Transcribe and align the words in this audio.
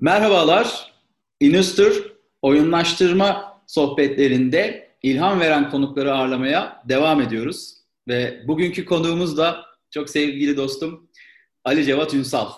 Merhabalar. 0.00 0.92
Inustur 1.40 2.12
oyunlaştırma 2.42 3.60
sohbetlerinde 3.66 4.90
ilham 5.02 5.40
veren 5.40 5.70
konukları 5.70 6.14
ağırlamaya 6.14 6.82
devam 6.88 7.20
ediyoruz. 7.20 7.76
Ve 8.08 8.44
bugünkü 8.48 8.84
konuğumuz 8.84 9.36
da 9.36 9.64
çok 9.90 10.10
sevgili 10.10 10.56
dostum 10.56 11.08
Ali 11.64 11.84
Cevat 11.84 12.14
Ünsal. 12.14 12.48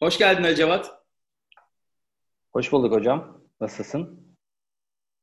Hoş 0.00 0.18
geldin 0.18 0.42
Ali 0.42 0.56
Cevat. 0.56 0.90
Hoş 2.52 2.72
bulduk 2.72 2.92
hocam. 2.92 3.40
Nasılsın? 3.60 4.20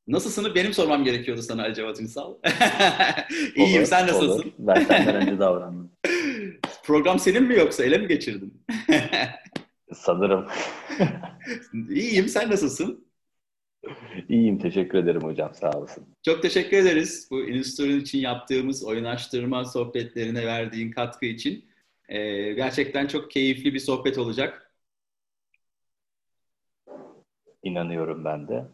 Nasılsını 0.07 0.55
benim 0.55 0.73
sormam 0.73 1.03
gerekiyordu 1.03 1.41
sana 1.41 1.63
Ali 1.63 1.75
Cevat 1.75 1.99
Ünsal. 2.01 2.33
İyiyim, 3.55 3.77
olur, 3.79 3.85
sen 3.85 4.07
nasılsın? 4.07 4.27
Olur. 4.27 4.45
Ben 4.57 4.83
senden 4.85 5.15
önce 5.15 5.39
davrandım. 5.39 5.91
Program 6.83 7.19
senin 7.19 7.43
mi 7.43 7.55
yoksa 7.55 7.83
ele 7.83 7.97
mi 7.97 8.07
geçirdin? 8.07 8.63
Sanırım. 9.93 10.47
İyiyim, 11.89 12.27
sen 12.27 12.49
nasılsın? 12.49 13.07
İyiyim, 14.29 14.59
teşekkür 14.59 14.97
ederim 14.97 15.21
hocam, 15.21 15.53
sağ 15.53 15.71
olasın. 15.71 16.07
Çok 16.25 16.41
teşekkür 16.41 16.77
ederiz 16.77 17.27
bu 17.31 17.41
Illustrator 17.41 17.93
için 17.93 18.19
yaptığımız 18.19 18.85
oyunlaştırma 18.85 19.65
sohbetlerine 19.65 20.45
verdiğin 20.45 20.91
katkı 20.91 21.25
için. 21.25 21.65
Ee, 22.09 22.53
gerçekten 22.53 23.07
çok 23.07 23.31
keyifli 23.31 23.73
bir 23.73 23.79
sohbet 23.79 24.17
olacak. 24.17 24.73
İnanıyorum 27.63 28.25
ben 28.25 28.47
de. 28.47 28.65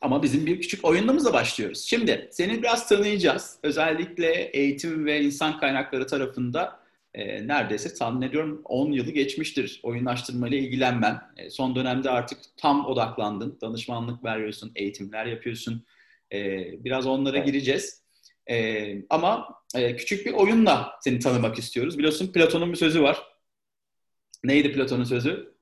Ama 0.00 0.22
bizim 0.22 0.46
bir 0.46 0.60
küçük 0.60 0.84
oyunumuzla 0.84 1.32
başlıyoruz. 1.32 1.84
Şimdi 1.84 2.28
seni 2.30 2.62
biraz 2.62 2.88
tanıyacağız. 2.88 3.58
Özellikle 3.62 4.32
eğitim 4.42 5.06
ve 5.06 5.20
insan 5.22 5.58
kaynakları 5.58 6.06
tarafında 6.06 6.83
e, 7.14 7.46
neredeyse 7.48 7.94
tahmin 7.94 8.22
ediyorum 8.22 8.60
10 8.64 8.92
yılı 8.92 9.10
geçmiştir 9.10 9.80
oyunlaştırmayla 9.82 10.58
ilgilenmen. 10.58 11.20
E, 11.36 11.50
son 11.50 11.74
dönemde 11.74 12.10
artık 12.10 12.38
tam 12.56 12.86
odaklandın. 12.86 13.58
Danışmanlık 13.60 14.24
veriyorsun, 14.24 14.72
eğitimler 14.76 15.26
yapıyorsun. 15.26 15.86
E, 16.32 16.38
biraz 16.84 17.06
onlara 17.06 17.38
gireceğiz. 17.38 18.02
E, 18.50 18.96
ama 19.10 19.48
e, 19.74 19.96
küçük 19.96 20.26
bir 20.26 20.32
oyunla 20.32 20.92
seni 21.00 21.18
tanımak 21.18 21.58
istiyoruz. 21.58 21.98
Biliyorsun 21.98 22.32
Platon'un 22.32 22.72
bir 22.72 22.76
sözü 22.76 23.02
var. 23.02 23.22
Neydi 24.44 24.72
Platon'un 24.72 25.04
sözü? 25.04 25.54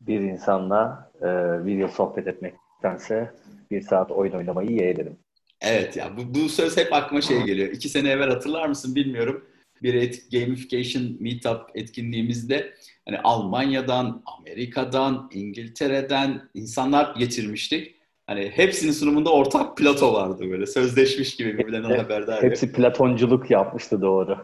Bir 0.00 0.20
insanla 0.20 1.12
e, 1.22 1.28
video 1.64 1.88
sohbet 1.88 2.26
etmektense 2.26 3.34
bir 3.70 3.82
saat 3.82 4.10
oyun 4.10 4.32
oynamayı 4.32 4.70
yeğlerim. 4.70 5.18
Evet 5.60 5.96
ya 5.96 6.16
bu, 6.16 6.34
bu 6.34 6.48
söz 6.48 6.76
hep 6.76 6.92
aklıma 6.92 7.20
şey 7.20 7.42
geliyor. 7.42 7.68
İki 7.68 7.88
sene 7.88 8.10
evvel 8.10 8.30
hatırlar 8.30 8.68
mısın 8.68 8.94
bilmiyorum 8.94 9.44
bir 9.82 9.94
et, 9.94 10.22
gamification 10.32 11.16
meetup 11.20 11.60
etkinliğimizde 11.74 12.74
hani 13.08 13.18
Almanya'dan, 13.18 14.22
Amerika'dan, 14.38 15.30
İngiltere'den 15.34 16.42
insanlar 16.54 17.14
getirmiştik. 17.14 17.94
Hani 18.26 18.50
hepsinin 18.54 18.92
sunumunda 18.92 19.30
ortak 19.32 19.76
Plato 19.76 20.14
vardı 20.14 20.50
böyle 20.50 20.66
sözleşmiş 20.66 21.36
gibi 21.36 21.58
birbirlerine 21.58 21.96
haberdar. 21.96 22.42
Hepsi 22.42 22.72
Platonculuk 22.72 23.50
yapmıştı 23.50 24.02
doğru. 24.02 24.38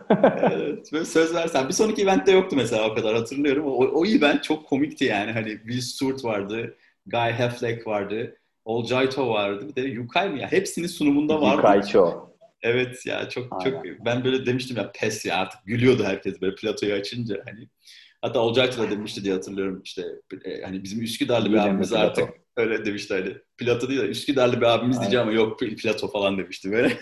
evet 0.53 0.92
böyle 0.92 1.05
söz 1.05 1.34
versen. 1.34 1.69
Bir 1.69 1.73
sonraki 1.73 2.03
eventte 2.03 2.33
yoktu 2.33 2.57
mesela 2.57 2.91
o 2.91 2.95
kadar 2.95 3.14
hatırlıyorum. 3.14 3.67
O, 3.67 3.70
o 3.70 4.07
event 4.07 4.45
çok 4.45 4.67
komikti 4.67 5.05
yani. 5.05 5.33
Hani 5.33 5.48
Will 5.48 5.81
Stewart 5.81 6.25
vardı, 6.25 6.77
Guy 7.07 7.45
Affleck 7.45 7.87
vardı, 7.87 8.37
Olcayto 8.64 9.29
vardı. 9.29 9.69
Bir 9.69 9.83
de 9.83 9.89
Yukay 9.89 10.29
mı 10.29 10.39
ya? 10.39 10.53
Hepsinin 10.53 10.87
sunumunda 10.87 11.41
vardı. 11.41 11.57
Yukayço. 11.57 12.31
Evet 12.67 13.06
ya 13.06 13.28
çok 13.28 13.53
Aynen. 13.53 13.83
çok 13.83 14.05
ben 14.05 14.25
böyle 14.25 14.47
demiştim 14.47 14.77
ya 14.77 14.92
pes 14.92 15.25
ya 15.25 15.36
artık 15.36 15.61
gülüyordu 15.67 16.05
herkes 16.05 16.41
böyle 16.41 16.55
platoyu 16.55 16.95
açınca 16.95 17.42
hani. 17.47 17.69
Hatta 18.23 18.41
Olcaytı 18.41 18.78
da 18.78 18.91
demişti 18.91 19.25
diye 19.25 19.34
hatırlıyorum 19.34 19.81
işte 19.84 20.03
e, 20.45 20.62
hani 20.62 20.83
bizim 20.83 21.03
Üsküdar'lı 21.03 21.53
bir 21.53 21.56
abimiz 21.56 21.92
artık 21.92 22.28
öyle 22.56 22.84
demişti 22.84 23.14
hani. 23.14 23.36
Plato 23.58 23.89
değil 23.89 24.00
de 24.00 24.06
Üsküdar'lı 24.06 24.56
bir 24.56 24.67
abimiz 24.67 24.96
Aynen. 24.96 25.11
diyeceğim 25.11 25.29
ama 25.29 25.36
yok 25.36 25.58
Plato 25.58 26.08
falan 26.08 26.39
demişti 26.39 26.73
böyle. 26.73 26.98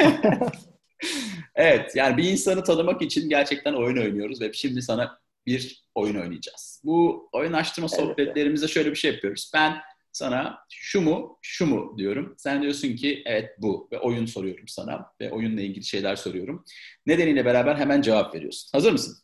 evet 1.54 1.96
yani 1.96 2.16
bir 2.16 2.24
insanı 2.24 2.64
tanımak 2.64 3.02
için 3.02 3.28
gerçekten 3.28 3.72
oyun 3.72 3.96
oynuyoruz 3.96 4.40
ve 4.40 4.52
şimdi 4.52 4.82
sana 4.82 5.18
bir 5.46 5.84
oyun 5.94 6.14
oynayacağız. 6.14 6.82
Bu 6.84 7.28
oyun 7.32 7.52
açtırma 7.52 7.88
evet. 7.92 8.00
sohbetlerimizde 8.00 8.68
şöyle 8.68 8.90
bir 8.90 8.96
şey 8.96 9.12
yapıyoruz. 9.12 9.50
Ben 9.54 9.76
sana 10.14 10.58
şu 10.70 11.00
mu, 11.00 11.38
şu 11.42 11.66
mu 11.66 11.98
diyorum. 11.98 12.34
Sen 12.38 12.62
diyorsun 12.62 12.96
ki 12.96 13.22
evet 13.26 13.50
bu 13.58 13.88
ve 13.92 13.98
oyun 13.98 14.26
soruyorum 14.26 14.68
sana 14.68 15.12
ve 15.20 15.30
oyunla 15.30 15.60
ilgili 15.60 15.84
şeyler 15.84 16.16
soruyorum. 16.16 16.64
Nedeniyle 17.06 17.44
beraber 17.44 17.76
hemen 17.76 18.02
cevap 18.02 18.34
veriyorsun. 18.34 18.70
Hazır 18.72 18.92
mısın? 18.92 19.16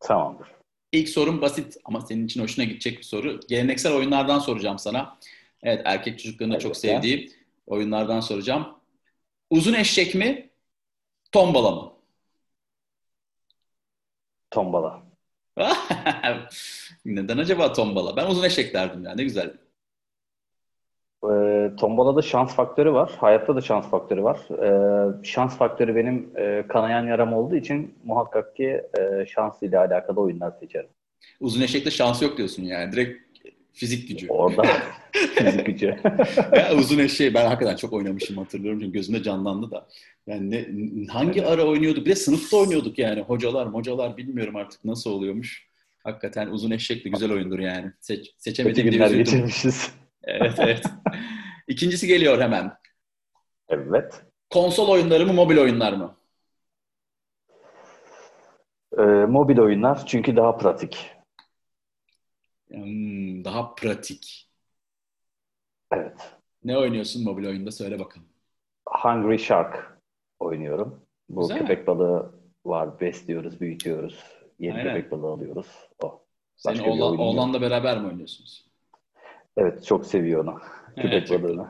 Tamamdır. 0.00 0.48
İlk 0.92 1.08
sorum 1.08 1.40
basit 1.40 1.76
ama 1.84 2.00
senin 2.00 2.26
için 2.26 2.42
hoşuna 2.42 2.64
gidecek 2.64 2.98
bir 2.98 3.02
soru. 3.02 3.40
Geleneksel 3.48 3.92
oyunlardan 3.92 4.38
soracağım 4.38 4.78
sana. 4.78 5.18
Evet 5.62 5.82
erkek 5.84 6.18
çocuklarının 6.18 6.54
evet, 6.54 6.62
çok 6.62 6.76
sevdiği 6.76 7.30
oyunlardan 7.66 8.20
soracağım. 8.20 8.78
Uzun 9.50 9.74
eşek 9.74 10.14
mi, 10.14 10.50
tombala 11.32 11.70
mı? 11.70 11.92
Tombala. 14.50 15.07
Neden 17.04 17.38
acaba 17.38 17.72
tombala? 17.72 18.16
Ben 18.16 18.26
uzun 18.26 18.44
eşek 18.44 18.74
derdim 18.74 19.04
ya. 19.04 19.14
Ne 19.14 19.24
güzel. 19.24 19.52
E, 21.24 21.30
tombalada 21.76 22.22
şans 22.22 22.54
faktörü 22.54 22.92
var. 22.92 23.12
Hayatta 23.18 23.56
da 23.56 23.60
şans 23.60 23.90
faktörü 23.90 24.22
var. 24.22 24.38
E, 24.62 25.24
şans 25.24 25.58
faktörü 25.58 25.96
benim 25.96 26.30
e, 26.36 26.64
kanayan 26.68 27.06
yaram 27.06 27.32
olduğu 27.32 27.56
için 27.56 27.94
muhakkak 28.04 28.56
ki 28.56 28.82
e, 28.98 29.26
şans 29.26 29.62
ile 29.62 29.78
alakalı 29.78 30.20
oyunlar 30.20 30.52
seçerim. 30.60 30.90
Uzun 31.40 31.62
eşekte 31.62 31.90
şans 31.90 32.22
yok 32.22 32.36
diyorsun 32.36 32.62
yani. 32.62 32.92
Direkt 32.92 33.27
fizik 33.78 34.08
gücü. 34.08 34.28
Orada 34.28 34.62
fizik 35.12 35.66
gücü. 35.66 35.96
ya, 36.56 36.74
uzun 36.74 36.98
eşeği 36.98 37.34
ben 37.34 37.46
hakikaten 37.46 37.76
çok 37.76 37.92
oynamışım 37.92 38.36
hatırlıyorum. 38.36 38.80
Çünkü 38.80 38.92
gözümde 38.92 39.22
canlandı 39.22 39.70
da. 39.70 39.88
Yani 40.26 40.50
ne, 40.50 40.66
hangi 41.06 41.46
ara 41.46 41.64
oynuyorduk? 41.64 42.06
Bir 42.06 42.10
de 42.10 42.16
sınıfta 42.16 42.56
oynuyorduk 42.56 42.98
yani. 42.98 43.20
Hocalar, 43.20 43.66
mocalar 43.66 44.16
bilmiyorum 44.16 44.56
artık 44.56 44.84
nasıl 44.84 45.10
oluyormuş. 45.10 45.68
Hakikaten 46.04 46.46
uzun 46.46 46.70
eşek 46.70 47.04
de 47.04 47.08
güzel 47.08 47.32
oyundur 47.32 47.58
yani. 47.58 47.92
Seç, 48.00 48.34
seçemediğim 48.38 48.92
diye 48.92 49.08
geçirmişiz. 49.08 49.92
evet 50.24 50.54
evet. 50.58 50.84
İkincisi 51.68 52.06
geliyor 52.06 52.40
hemen. 52.40 52.72
Evet. 53.68 54.22
Konsol 54.50 54.88
oyunları 54.88 55.26
mı, 55.26 55.32
mobil 55.32 55.58
oyunlar 55.58 55.92
mı? 55.92 56.16
Ee, 58.98 59.02
mobil 59.02 59.58
oyunlar 59.58 60.06
çünkü 60.06 60.36
daha 60.36 60.56
pratik. 60.56 61.17
Daha 63.44 63.74
pratik. 63.74 64.48
Evet. 65.92 66.32
Ne 66.64 66.78
oynuyorsun 66.78 67.24
mobil 67.24 67.46
oyunda? 67.46 67.70
Söyle 67.70 67.98
bakalım. 67.98 68.26
Hungry 68.86 69.38
Shark 69.38 70.00
oynuyorum. 70.38 71.02
Bu 71.28 71.40
Güzel. 71.40 71.58
köpek 71.58 71.86
balığı 71.86 72.32
var. 72.64 73.00
Besliyoruz, 73.00 73.60
büyütüyoruz. 73.60 74.24
Yeni 74.58 74.74
Aynen. 74.74 74.94
köpek 74.94 75.10
balığı 75.12 75.26
alıyoruz. 75.26 75.66
O. 76.02 76.22
Senin 76.56 76.78
oğlan, 76.78 77.18
oğlanla 77.18 77.60
beraber 77.60 78.00
mi 78.00 78.06
oynuyorsunuz? 78.06 78.66
Evet, 79.56 79.84
çok 79.84 80.06
seviyor 80.06 80.44
onu. 80.44 80.60
köpek 80.96 81.12
evet, 81.12 81.30
balığını. 81.30 81.68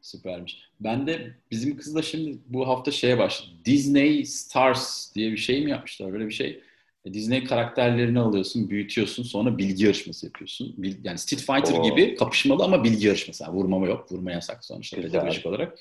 Süpermiş. 0.00 0.70
Ben 0.80 1.06
de 1.06 1.34
bizim 1.50 1.76
kızla 1.76 2.02
şimdi 2.02 2.38
bu 2.46 2.68
hafta 2.68 2.90
şeye 2.90 3.18
başladı. 3.18 3.50
Disney 3.64 4.24
Stars 4.24 5.14
diye 5.14 5.32
bir 5.32 5.36
şey 5.36 5.64
mi 5.64 5.70
yapmışlar? 5.70 6.12
Böyle 6.12 6.26
bir 6.26 6.32
şey. 6.32 6.62
E, 7.06 7.14
Disney 7.14 7.44
karakterlerini 7.44 8.20
alıyorsun, 8.20 8.70
büyütüyorsun, 8.70 9.22
sonra 9.22 9.58
bilgi 9.58 9.84
yarışması 9.84 10.26
yapıyorsun. 10.26 10.74
Yani 11.02 11.18
Street 11.18 11.40
Fighter 11.40 11.78
Oo. 11.78 11.82
gibi 11.82 12.16
kapışmalı 12.16 12.64
ama 12.64 12.84
bilgi 12.84 13.06
yarışması. 13.06 13.44
Yani 13.44 13.54
vurmama 13.54 13.86
yok, 13.86 14.12
vurma 14.12 14.32
yasak 14.32 14.64
sonuçta 14.64 14.96
pedagojik 14.96 15.46
olarak. 15.46 15.78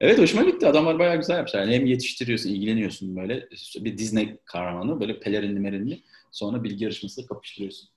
Evet 0.00 0.18
hoşuma 0.18 0.50
gitti. 0.50 0.66
Adamlar 0.66 0.98
bayağı 0.98 1.16
güzel 1.16 1.36
yapmışlar. 1.36 1.60
Yani 1.60 1.74
hem 1.74 1.86
yetiştiriyorsun, 1.86 2.50
ilgileniyorsun 2.50 3.16
böyle. 3.16 3.48
Bir 3.76 3.98
Disney 3.98 4.36
kahramanı 4.44 5.00
böyle 5.00 5.20
pelerinli 5.20 5.60
merinli. 5.60 6.02
Sonra 6.32 6.64
bilgi 6.64 6.84
yarışması 6.84 7.26
kapıştırıyorsun. 7.26 7.88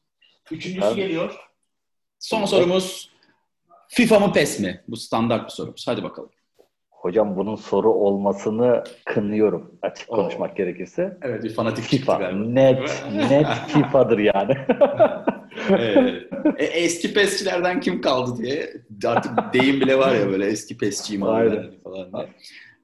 Üçüncüsü 0.52 0.86
Abi. 0.86 0.96
geliyor. 0.96 1.36
Son 2.20 2.46
sorumuz 2.46 3.10
FIFA 3.88 4.20
mı 4.20 4.34
PES 4.34 4.60
mi? 4.60 4.84
Bu 4.88 4.98
standart 4.98 5.46
bir 5.46 5.52
sorumuz. 5.52 5.88
Hadi 5.88 6.04
bakalım. 6.04 6.30
Hocam 7.02 7.36
bunun 7.36 7.56
soru 7.56 7.94
olmasını 7.94 8.84
kınıyorum 9.06 9.80
açık 9.82 10.12
Oo. 10.12 10.16
konuşmak 10.16 10.58
gerekirse. 10.58 11.18
Evet 11.22 11.44
bir 11.44 11.54
fanatik 11.54 11.84
FIFA. 11.84 12.32
Net, 12.32 13.04
net 13.30 13.48
FIFA'dır 13.68 14.18
yani. 14.18 14.58
evet. 15.70 16.24
e, 16.58 16.66
eski 16.66 17.14
pesçilerden 17.14 17.80
kim 17.80 18.02
kaldı 18.02 18.44
diye 18.44 18.74
artık 19.06 19.32
deyim 19.54 19.82
bile 19.82 19.98
var 19.98 20.16
ya 20.16 20.28
böyle 20.28 20.46
eski 20.46 20.78
pesçiyim 20.78 21.22
falan 21.22 21.52
diye. 21.52 21.70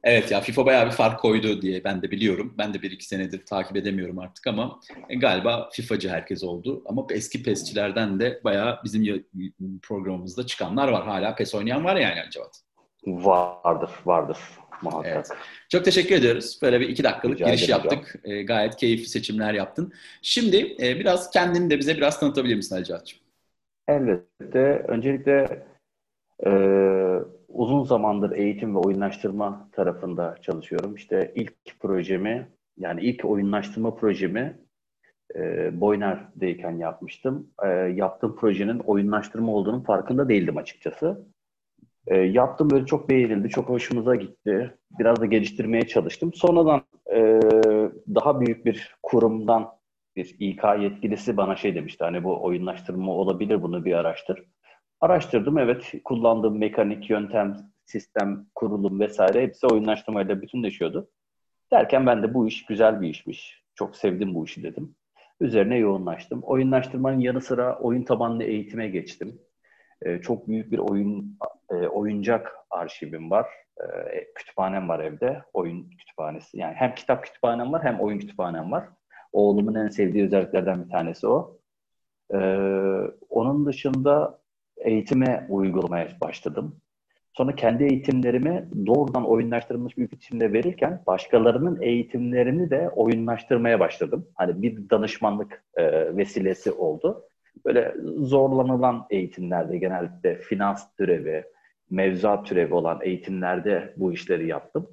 Evet 0.03 0.31
ya 0.31 0.41
FIFA 0.41 0.65
bayağı 0.65 0.85
bir 0.85 0.91
fark 0.91 1.19
koydu 1.19 1.61
diye 1.61 1.83
ben 1.83 2.01
de 2.01 2.11
biliyorum. 2.11 2.53
Ben 2.57 2.73
de 2.73 2.81
bir 2.81 2.91
iki 2.91 3.05
senedir 3.05 3.45
takip 3.45 3.77
edemiyorum 3.77 4.19
artık 4.19 4.47
ama 4.47 4.79
e, 5.09 5.15
galiba 5.15 5.69
FIFA'cı 5.73 6.09
herkes 6.09 6.43
oldu. 6.43 6.83
Ama 6.85 7.07
eski 7.11 7.43
PES'çilerden 7.43 8.19
de 8.19 8.41
bayağı 8.43 8.79
bizim 8.83 9.25
programımızda 9.81 10.45
çıkanlar 10.45 10.87
var. 10.87 11.05
Hala 11.05 11.35
PES 11.35 11.55
oynayan 11.55 11.85
var 11.85 11.95
yani 11.95 12.19
Cevat. 12.31 12.66
Vardır, 13.07 13.89
vardır 14.05 14.37
muhakkak. 14.81 15.13
Evet. 15.15 15.29
Çok 15.69 15.85
teşekkür 15.85 16.15
ediyoruz. 16.15 16.59
Böyle 16.61 16.79
bir 16.79 16.89
iki 16.89 17.03
dakikalık 17.03 17.35
Rica 17.35 17.45
giriş 17.45 17.69
yaptık. 17.69 18.19
E, 18.23 18.43
gayet 18.43 18.75
keyifli 18.75 19.05
seçimler 19.05 19.53
yaptın. 19.53 19.93
Şimdi 20.21 20.75
e, 20.81 20.99
biraz 20.99 21.31
kendini 21.31 21.69
de 21.69 21.79
bize 21.79 21.97
biraz 21.97 22.19
tanıtabilir 22.19 22.55
misin 22.55 22.75
Ali 22.75 22.85
Cihat'cığım? 22.85 23.19
Elbette. 23.87 24.85
Öncelikle 24.87 25.65
e, 26.45 26.51
uzun 27.47 27.83
zamandır 27.83 28.31
eğitim 28.31 28.75
ve 28.75 28.79
oyunlaştırma 28.79 29.69
tarafında 29.71 30.35
çalışıyorum. 30.41 30.95
İşte 30.95 31.31
ilk 31.35 31.79
projemi, 31.79 32.47
yani 32.77 33.01
ilk 33.01 33.25
oyunlaştırma 33.25 33.95
projemi 33.95 34.57
e, 35.35 35.71
Boyner'deyken 35.81 36.77
yapmıştım. 36.77 37.49
E, 37.63 37.67
yaptığım 37.69 38.35
projenin 38.35 38.79
oyunlaştırma 38.79 39.51
olduğunun 39.51 39.81
farkında 39.81 40.29
değildim 40.29 40.57
açıkçası. 40.57 41.25
E, 42.07 42.17
yaptım 42.17 42.69
böyle 42.69 42.85
çok 42.85 43.09
beğenildi, 43.09 43.49
çok 43.49 43.69
hoşumuza 43.69 44.15
gitti. 44.15 44.77
Biraz 44.99 45.21
da 45.21 45.25
geliştirmeye 45.25 45.87
çalıştım. 45.87 46.33
Sonradan 46.33 46.81
e, 47.13 47.39
daha 48.15 48.41
büyük 48.41 48.65
bir 48.65 48.95
kurumdan 49.03 49.69
bir 50.15 50.35
İK 50.39 50.63
yetkilisi 50.79 51.37
bana 51.37 51.55
şey 51.55 51.75
demişti. 51.75 52.03
Hani 52.03 52.23
bu 52.23 52.43
oyunlaştırma 52.43 53.11
olabilir 53.11 53.61
bunu 53.61 53.85
bir 53.85 53.93
araştır. 53.93 54.43
Araştırdım 55.01 55.57
evet 55.57 55.93
kullandığım 56.03 56.57
mekanik, 56.57 57.09
yöntem, 57.09 57.57
sistem, 57.85 58.45
kurulum 58.55 58.99
vesaire 58.99 59.41
hepsi 59.41 59.67
oyunlaştırmayla 59.67 60.41
bütünleşiyordu. 60.41 61.09
Derken 61.71 62.05
ben 62.05 62.23
de 62.23 62.33
bu 62.33 62.47
iş 62.47 62.65
güzel 62.65 63.01
bir 63.01 63.09
işmiş. 63.09 63.63
Çok 63.75 63.95
sevdim 63.95 64.35
bu 64.35 64.45
işi 64.45 64.63
dedim. 64.63 64.95
Üzerine 65.41 65.77
yoğunlaştım. 65.77 66.41
Oyunlaştırmanın 66.41 67.19
yanı 67.19 67.41
sıra 67.41 67.79
oyun 67.79 68.03
tabanlı 68.03 68.43
eğitime 68.43 68.87
geçtim. 68.87 69.39
Ee, 70.01 70.21
çok 70.21 70.47
büyük 70.47 70.71
bir 70.71 70.77
oyun 70.77 71.37
e, 71.71 71.75
oyuncak 71.75 72.55
arşivim 72.69 73.31
var. 73.31 73.47
Ee, 73.81 74.33
kütüphanem 74.35 74.89
var 74.89 74.99
evde. 74.99 75.41
Oyun 75.53 75.89
kütüphanesi. 75.89 76.57
Yani 76.57 76.73
hem 76.73 76.95
kitap 76.95 77.23
kütüphanem 77.23 77.73
var 77.73 77.83
hem 77.83 77.99
oyun 77.99 78.19
kütüphanem 78.19 78.71
var. 78.71 78.89
Oğlumun 79.33 79.75
en 79.75 79.87
sevdiği 79.87 80.23
özelliklerden 80.25 80.85
bir 80.85 80.89
tanesi 80.89 81.27
o. 81.27 81.57
Ee, 82.33 82.37
onun 83.29 83.65
dışında 83.65 84.39
eğitime 84.77 85.47
uygulamaya 85.49 86.07
başladım. 86.21 86.81
Sonra 87.33 87.55
kendi 87.55 87.83
eğitimlerimi 87.83 88.69
doğrudan 88.85 89.29
oyunlaştırılmış 89.29 89.97
bir 89.97 90.11
biçimde 90.11 90.53
verirken 90.53 91.03
başkalarının 91.07 91.81
eğitimlerini 91.81 92.69
de 92.69 92.89
oyunlaştırmaya 92.89 93.79
başladım. 93.79 94.27
Hani 94.35 94.61
bir 94.61 94.89
danışmanlık 94.89 95.63
e, 95.75 96.15
vesilesi 96.17 96.71
oldu. 96.71 97.23
Böyle 97.65 97.95
zorlanılan 98.17 99.05
eğitimlerde 99.09 99.77
genellikle 99.77 100.35
finans 100.35 100.95
türevi, 100.97 101.43
mevzuat 101.89 102.45
türevi 102.45 102.73
olan 102.73 102.99
eğitimlerde 103.01 103.93
bu 103.97 104.13
işleri 104.13 104.47
yaptım. 104.47 104.87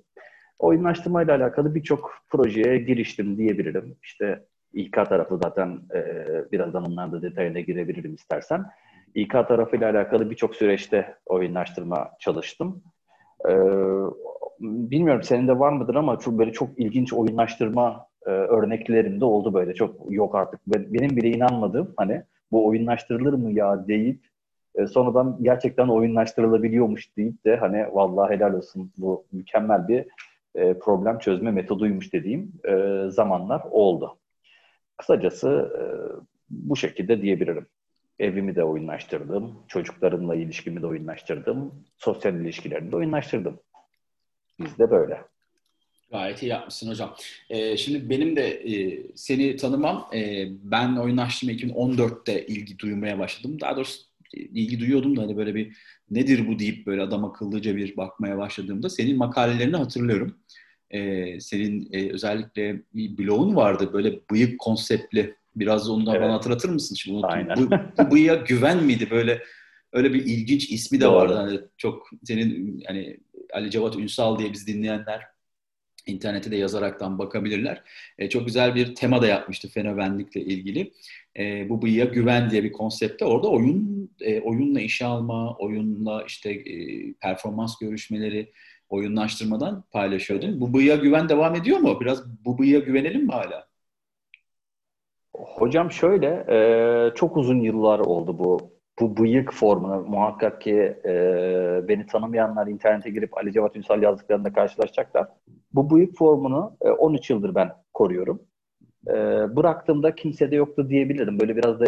Oyunlaştırmayla 0.59 1.37
alakalı 1.37 1.75
birçok 1.75 2.15
projeye 2.31 2.79
giriştim 2.79 3.39
diyebilirim. 3.39 3.97
İşte 4.03 4.45
İK 4.73 4.93
tarafı 4.93 5.39
zaten 5.43 5.81
e, 5.95 6.03
birazdan 6.53 6.85
onlarda 6.85 7.23
detayına 7.23 7.61
girebilirim 7.61 8.15
istersen. 8.15 8.65
İK 9.15 9.33
tarafıyla 9.33 9.91
alakalı 9.91 10.31
birçok 10.31 10.57
süreçte 10.57 11.15
oyunlaştırma 11.27 12.11
çalıştım. 12.21 12.83
Ee, 13.49 13.53
bilmiyorum 14.61 15.23
senin 15.23 15.49
de 15.49 15.59
var 15.59 15.73
mıdır 15.73 15.95
ama 15.95 16.19
çok 16.19 16.39
böyle 16.39 16.53
çok 16.53 16.79
ilginç 16.79 17.13
oyunlaştırma 17.13 18.07
e, 18.27 18.31
örneklerim 18.31 19.21
de 19.21 19.25
oldu 19.25 19.55
böyle. 19.55 19.75
Çok 19.75 20.13
yok 20.13 20.35
artık. 20.35 20.61
Benim 20.67 21.17
bile 21.17 21.29
inanmadığım 21.29 21.95
hani 21.97 22.23
bu 22.53 22.67
oyunlaştırılır 22.67 23.33
mı 23.33 23.53
ya 23.53 23.89
deyip 23.89 24.21
e, 24.75 24.87
sonradan 24.87 25.39
gerçekten 25.43 25.89
oyunlaştırılabiliyormuş 25.89 27.17
deyip 27.17 27.45
de 27.45 27.57
hani 27.57 27.87
vallahi 27.93 28.35
helal 28.35 28.55
olsun 28.55 28.93
bu 28.97 29.27
mükemmel 29.33 29.89
bir 29.89 30.07
e, 30.55 30.79
problem 30.79 31.19
çözme 31.19 31.51
metoduymuş 31.51 32.13
dediğim 32.13 32.53
e, 32.65 33.05
zamanlar 33.11 33.63
oldu. 33.71 34.19
Kısacası 34.97 35.73
e, 35.79 35.85
bu 36.51 36.77
şekilde 36.77 37.23
diyebilirim. 37.23 37.67
Evimi 38.19 38.57
de 38.57 38.65
oyunlaştırdım, 38.65 39.59
çocuklarımla 39.69 40.35
ilişkimi 40.35 40.83
de 40.83 40.87
oyunlaştırdım, 40.87 41.85
sosyal 41.97 42.35
ilişkilerimi 42.35 42.93
de 42.93 42.97
oyunlaştırdım. 42.97 43.61
Biz 44.59 44.79
de 44.79 44.91
böyle. 44.91 45.34
Gayet 46.15 46.43
iyi 46.43 46.49
yapmışsın 46.49 46.91
hocam. 46.91 47.15
Ee, 47.51 47.77
şimdi 47.77 48.11
benim 48.11 48.37
de 48.37 48.49
e, 48.49 49.03
seni 49.15 49.57
tanımam, 49.57 50.09
e, 50.15 50.47
ben 50.63 50.97
oyunlaştırma 50.97 51.53
2014'te 51.53 52.47
ilgi 52.47 52.79
duymaya 52.79 53.19
başladım. 53.19 53.61
Daha 53.61 53.77
doğrusu 53.77 54.03
e, 54.35 54.41
ilgi 54.41 54.81
duyuyordum 54.81 55.17
da 55.17 55.23
hani 55.23 55.37
böyle 55.37 55.55
bir 55.55 55.77
nedir 56.11 56.49
bu 56.49 56.59
deyip 56.59 56.87
böyle 56.87 57.03
adam 57.03 57.25
akıllıca 57.25 57.77
bir 57.77 57.97
bakmaya 57.97 58.39
başladığımda 58.39 58.91
senin 58.91 59.17
makalelerini 59.17 59.77
hatırlıyorum. 59.77 60.39
Ee, 60.91 61.41
senin 61.41 61.89
e, 61.93 62.13
özellikle 62.13 62.83
bir 62.95 63.19
blogun 63.19 63.57
vardı 63.57 63.91
böyle 63.93 64.21
bıyık 64.31 64.59
konseptli 64.59 65.37
Biraz 65.57 65.91
onu 65.91 66.07
da 66.07 66.11
evet. 66.11 66.23
bana 66.23 66.33
hatırlatır 66.33 66.69
mısın? 66.69 66.95
Şimdi 66.95 67.17
unuttum. 67.17 67.31
Aynen. 67.33 67.57
Bu, 67.57 67.71
bu 67.99 68.11
bıyığa 68.11 68.35
güven 68.35 68.85
miydi? 68.85 69.09
Böyle 69.11 69.43
öyle 69.93 70.15
bir 70.15 70.25
ilginç 70.25 70.71
ismi 70.71 71.01
de 71.01 71.05
Doğru. 71.05 71.15
vardı. 71.15 71.35
Hani 71.35 71.61
çok 71.77 72.11
senin 72.25 72.83
hani 72.87 73.21
Ali 73.53 73.71
Cevat 73.71 73.97
Ünsal 73.97 74.39
diye 74.39 74.53
biz 74.53 74.67
dinleyenler 74.67 75.34
internete 76.07 76.51
de 76.51 76.57
yazaraktan 76.57 77.19
bakabilirler. 77.19 77.83
E, 78.19 78.29
çok 78.29 78.47
güzel 78.47 78.75
bir 78.75 78.95
tema 78.95 79.23
da 79.23 79.27
yapmıştı 79.27 79.69
fenomenlikle 79.69 80.41
ilgili. 80.41 80.93
E, 81.39 81.69
bu 81.69 81.83
bıyığa 81.83 82.05
güven 82.05 82.51
diye 82.51 82.65
bir 82.65 82.73
konsepte 82.73 83.25
orada 83.25 83.49
oyun 83.49 84.11
e, 84.21 84.41
oyunla 84.41 84.81
işe 84.81 85.07
alma, 85.07 85.57
oyunla 85.57 86.25
işte 86.27 86.51
e, 86.53 87.13
performans 87.13 87.79
görüşmeleri, 87.79 88.53
oyunlaştırmadan 88.89 89.85
paylaşıyordun. 89.93 90.61
Bu 90.61 90.75
bıyığa 90.75 90.97
güven 90.97 91.29
devam 91.29 91.55
ediyor 91.55 91.79
mu? 91.79 92.01
Biraz 92.01 92.45
bu 92.45 92.59
bıyığa 92.59 92.81
güvenelim 92.81 93.27
mi 93.27 93.33
hala? 93.33 93.67
Hocam 95.37 95.93
şöyle, 95.93 96.45
e, 96.49 97.15
çok 97.15 97.37
uzun 97.37 97.61
yıllar 97.61 97.99
oldu 97.99 98.39
bu 98.39 98.75
bu 99.01 99.17
bıyık 99.17 99.53
formunu. 99.53 100.05
Muhakkak 100.09 100.61
ki 100.61 100.97
e, 101.05 101.15
beni 101.89 102.07
tanımayanlar 102.07 102.67
internete 102.67 103.11
girip 103.11 103.39
Ali 103.39 103.53
Cevat 103.53 103.77
Ünsal 103.77 104.03
yazdıklarında 104.03 104.53
karşılaşacaklar. 104.53 105.29
Bu 105.75 105.91
bıyık 105.91 106.17
formunu 106.19 106.77
e, 106.81 106.91
13 106.91 107.31
yıldır 107.31 107.55
ben 107.55 107.71
koruyorum. 107.95 108.43
E, 109.09 109.13
bıraktığımda 109.57 110.15
kimse 110.15 110.51
de 110.51 110.57
yoktu 110.57 110.89
diyebilirim. 110.89 111.41
Böyle 111.41 111.57
biraz 111.57 111.81
da 111.81 111.87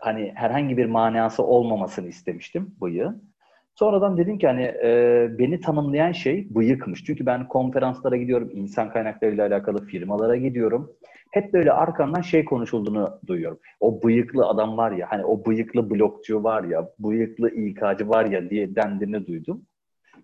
hani 0.00 0.32
herhangi 0.34 0.76
bir 0.76 0.86
manası 0.86 1.42
olmamasını 1.42 2.08
istemiştim 2.08 2.74
bıyığın. 2.82 3.34
Sonradan 3.74 4.16
dedim 4.16 4.38
ki 4.38 4.46
hani 4.46 4.62
e, 4.62 5.28
beni 5.38 5.60
tanımlayan 5.60 6.12
şey 6.12 6.54
bıyıkmış. 6.54 7.04
Çünkü 7.04 7.26
ben 7.26 7.48
konferanslara 7.48 8.16
gidiyorum, 8.16 8.50
insan 8.52 8.90
kaynaklarıyla 8.92 9.46
alakalı 9.46 9.84
firmalara 9.84 10.36
gidiyorum. 10.36 10.92
Hep 11.30 11.52
böyle 11.52 11.72
arkamdan 11.72 12.20
şey 12.20 12.44
konuşulduğunu 12.44 13.20
duyuyorum. 13.26 13.58
O 13.80 14.02
bıyıklı 14.02 14.46
adam 14.46 14.76
var 14.76 14.92
ya, 14.92 15.06
hani 15.10 15.24
o 15.24 15.44
bıyıklı 15.44 15.90
blokçu 15.90 16.44
var 16.44 16.64
ya, 16.64 16.88
bıyıklı 16.98 17.50
İK'cı 17.50 18.08
var 18.08 18.24
ya 18.24 18.50
diye 18.50 18.74
dendiğini 18.76 19.26
duydum. 19.26 19.62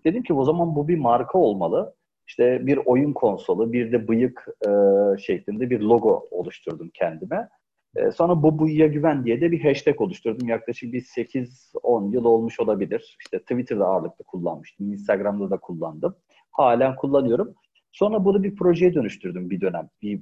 Dedim 0.05 0.23
ki 0.23 0.33
o 0.33 0.43
zaman 0.43 0.75
bu 0.75 0.87
bir 0.87 0.97
marka 0.97 1.37
olmalı. 1.37 1.93
İşte 2.31 2.65
bir 2.67 2.79
oyun 2.85 3.13
konsolu, 3.13 3.73
bir 3.73 3.91
de 3.91 4.07
bıyık 4.07 4.47
e, 4.67 4.71
şeklinde 5.17 5.69
bir 5.69 5.79
logo 5.79 6.27
oluşturdum 6.31 6.91
kendime. 6.93 7.49
E, 7.95 8.11
sonra 8.11 8.43
bu 8.43 8.59
buyuya 8.59 8.87
güven 8.87 9.25
diye 9.25 9.41
de 9.41 9.51
bir 9.51 9.63
hashtag 9.63 10.01
oluşturdum. 10.01 10.47
Yaklaşık 10.47 10.93
bir 10.93 11.01
8-10 11.01 12.13
yıl 12.13 12.25
olmuş 12.25 12.59
olabilir. 12.59 13.17
İşte 13.19 13.39
Twitter'da 13.39 13.85
ağırlıklı 13.85 14.23
kullanmıştım. 14.23 14.91
Instagram'da 14.91 15.49
da 15.49 15.57
kullandım. 15.57 16.15
Halen 16.51 16.95
kullanıyorum. 16.95 17.53
Sonra 17.91 18.25
bunu 18.25 18.43
bir 18.43 18.55
projeye 18.55 18.93
dönüştürdüm 18.93 19.49
bir 19.49 19.61
dönem. 19.61 19.89
Bir 20.01 20.19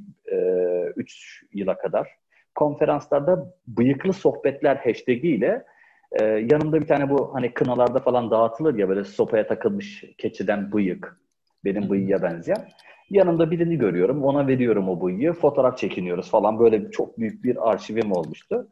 3 0.96 1.44
e, 1.44 1.60
yıla 1.60 1.78
kadar. 1.78 2.10
Konferanslarda 2.56 3.54
bıyıklı 3.68 4.14
sohbetler 4.14 4.76
hashtag 4.76 5.26
ile 5.26 5.64
e, 6.12 6.24
yanımda 6.26 6.82
bir 6.82 6.88
tane 6.88 7.10
bu 7.10 7.34
hani 7.34 7.54
kınalarda 7.54 8.00
falan 8.00 8.32
dağıtılır 8.32 8.78
ya 8.78 8.90
böyle 8.90 9.04
sopaya 9.04 9.48
takılmış 9.48 10.04
keçiden 10.18 10.72
bıyık. 10.72 11.20
Benim 11.66 11.90
bıyığa 11.90 12.22
benzeyen. 12.22 12.68
Yanımda 13.10 13.52
birini 13.52 13.78
görüyorum, 13.78 14.24
ona 14.24 14.48
veriyorum 14.48 14.90
o 14.90 15.02
bıyığı, 15.02 15.34
fotoğraf 15.34 15.78
çekiniyoruz 15.78 16.30
falan. 16.30 16.60
Böyle 16.60 16.92
çok 16.92 17.20
büyük 17.20 17.44
bir 17.44 17.70
arşivim 17.70 18.12
olmuştu. 18.12 18.68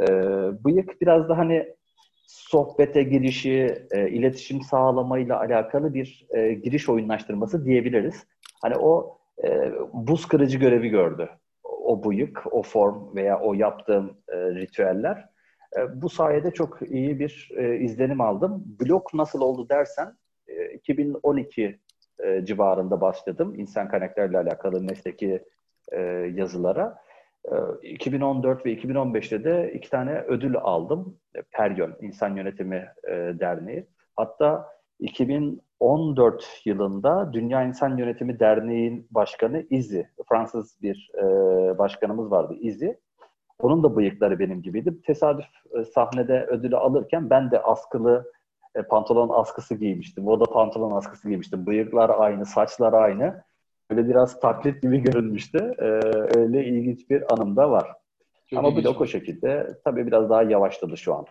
Ee, 0.00 0.06
bıyık 0.64 1.00
biraz 1.00 1.28
da 1.28 1.38
hani 1.38 1.68
sohbete 2.26 3.02
girişi, 3.02 3.86
e, 3.90 4.08
iletişim 4.08 4.62
sağlamayla 4.62 5.40
alakalı 5.40 5.94
bir 5.94 6.26
e, 6.30 6.52
giriş 6.52 6.88
oyunlaştırması 6.88 7.64
diyebiliriz. 7.64 8.26
Hani 8.62 8.76
o 8.76 9.18
e, 9.44 9.72
buz 9.92 10.26
kırıcı 10.28 10.58
görevi 10.58 10.88
gördü. 10.88 11.28
O 11.64 12.04
bıyık, 12.04 12.42
o 12.50 12.62
form 12.62 13.16
veya 13.16 13.40
o 13.40 13.54
yaptığım 13.54 14.16
e, 14.28 14.36
ritüeller. 14.36 15.28
E, 15.78 16.02
bu 16.02 16.08
sayede 16.08 16.50
çok 16.50 16.78
iyi 16.90 17.18
bir 17.18 17.50
e, 17.56 17.78
izlenim 17.78 18.20
aldım. 18.20 18.64
Blok 18.80 19.14
nasıl 19.14 19.40
oldu 19.40 19.68
dersen, 19.68 20.16
e, 20.48 20.74
2012 20.74 21.78
e, 22.24 22.44
civarında 22.44 23.00
başladım. 23.00 23.54
İnsan 23.56 23.88
kaynaklarıyla 23.88 24.40
alakalı 24.40 24.80
mesleki 24.80 25.44
e, 25.92 26.00
yazılara. 26.34 26.98
E, 27.44 27.88
2014 27.88 28.66
ve 28.66 28.74
2015'te 28.74 29.44
de 29.44 29.72
iki 29.74 29.90
tane 29.90 30.20
ödül 30.20 30.56
aldım. 30.56 31.18
E, 31.34 31.42
Peryon, 31.42 31.94
İnsan 32.00 32.36
Yönetimi 32.36 32.88
e, 33.08 33.12
Derneği. 33.14 33.86
Hatta 34.16 34.68
2014 35.00 36.62
yılında 36.64 37.32
Dünya 37.32 37.62
İnsan 37.62 37.96
Yönetimi 37.96 38.40
Derneği'nin 38.40 39.06
başkanı 39.10 39.66
Izi, 39.70 40.08
Fransız 40.28 40.82
bir 40.82 41.10
e, 41.18 41.24
başkanımız 41.78 42.30
vardı 42.30 42.54
Izi. 42.60 42.98
Onun 43.58 43.82
da 43.82 43.96
bıyıkları 43.96 44.38
benim 44.38 44.62
gibiydi. 44.62 45.02
Tesadüf 45.02 45.46
e, 45.78 45.84
sahnede 45.84 46.46
ödülü 46.46 46.76
alırken 46.76 47.30
ben 47.30 47.50
de 47.50 47.62
askılı 47.62 48.32
e, 48.76 48.82
pantolon 48.82 49.40
askısı 49.40 49.74
giymiştim. 49.74 50.28
O 50.28 50.40
da 50.40 50.44
pantolon 50.44 50.96
askısı 50.96 51.28
giymişti. 51.28 51.66
Bıyıklar 51.66 52.10
aynı, 52.18 52.46
saçlar 52.46 52.92
aynı. 52.92 53.44
Böyle 53.90 54.08
biraz 54.08 54.40
taklit 54.40 54.82
gibi 54.82 54.98
görünmüştü. 55.02 55.74
E, 55.78 55.84
öyle 56.38 56.64
ilginç 56.64 57.10
bir 57.10 57.34
anım 57.34 57.56
da 57.56 57.70
var. 57.70 57.92
Çok 58.50 58.58
Ama 58.58 58.76
blok 58.76 59.00
o 59.00 59.06
şekilde 59.06 59.78
tabii 59.84 60.06
biraz 60.06 60.30
daha 60.30 60.42
yavaşladı 60.42 60.96
şu 60.96 61.14
an. 61.14 61.26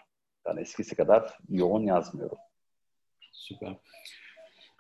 Yani 0.48 0.62
eskisi 0.62 0.96
kadar 0.96 1.38
yoğun 1.50 1.84
yazmıyorum. 1.84 2.38
Süper. 3.32 3.78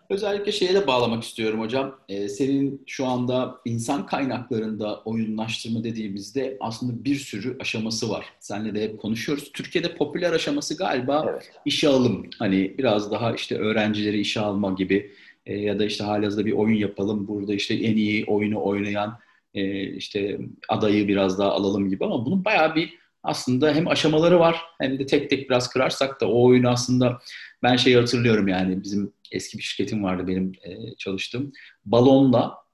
Özellikle 0.10 0.52
şeye 0.52 0.74
de 0.74 0.88
bağlamak 0.88 1.24
istiyorum 1.24 1.60
hocam. 1.60 2.00
Ee, 2.10 2.30
senin 2.30 2.84
şu 2.86 3.06
anda 3.06 3.56
insan 3.66 4.06
kaynaklarında 4.06 5.02
oyunlaştırma 5.02 5.84
dediğimizde 5.84 6.58
aslında 6.60 7.04
bir 7.04 7.16
sürü 7.16 7.58
aşaması 7.60 8.10
var. 8.10 8.26
Seninle 8.40 8.76
de 8.76 8.84
hep 8.84 9.00
konuşuyoruz. 9.00 9.52
Türkiye'de 9.52 9.96
popüler 9.96 10.34
aşaması 10.34 10.78
galiba 10.78 11.26
evet. 11.30 11.52
işe 11.66 11.88
alım. 11.88 12.30
Hani 12.40 12.76
biraz 12.78 13.12
daha 13.12 13.34
işte 13.34 13.58
öğrencileri 13.58 14.20
işe 14.20 14.40
alma 14.40 14.72
gibi 14.72 15.12
e, 15.46 15.58
ya 15.58 15.80
da 15.80 15.86
işte 15.86 16.04
halihazırda 16.04 16.46
bir 16.46 16.52
oyun 16.52 16.78
yapalım. 16.78 17.28
Burada 17.28 17.54
işte 17.54 17.74
en 17.74 17.98
iyi 17.98 18.26
oyunu 18.26 18.64
oynayan 18.64 19.20
e, 19.54 19.84
işte 19.84 20.38
adayı 20.70 21.08
biraz 21.08 21.40
daha 21.40 21.52
alalım 21.52 21.90
gibi 21.90 22.06
ama 22.06 22.26
bunun 22.26 22.46
bayağı 22.46 22.76
bir 22.76 23.05
aslında 23.26 23.74
hem 23.74 23.88
aşamaları 23.88 24.40
var 24.40 24.62
hem 24.82 25.00
de 25.00 25.06
tek 25.06 25.30
tek 25.30 25.50
biraz 25.50 25.70
kırarsak 25.70 26.22
da 26.22 26.28
o 26.30 26.46
oyunu 26.48 26.70
aslında 26.70 27.20
ben 27.64 27.76
şeyi 27.76 27.98
hatırlıyorum 27.98 28.48
yani 28.48 28.84
bizim 28.84 29.14
eski 29.32 29.58
bir 29.58 29.64
şirketim 29.64 30.04
vardı 30.04 30.28
benim 30.28 30.52
e, 30.64 30.96
çalıştığım. 30.96 31.52
Balonla 31.86 32.66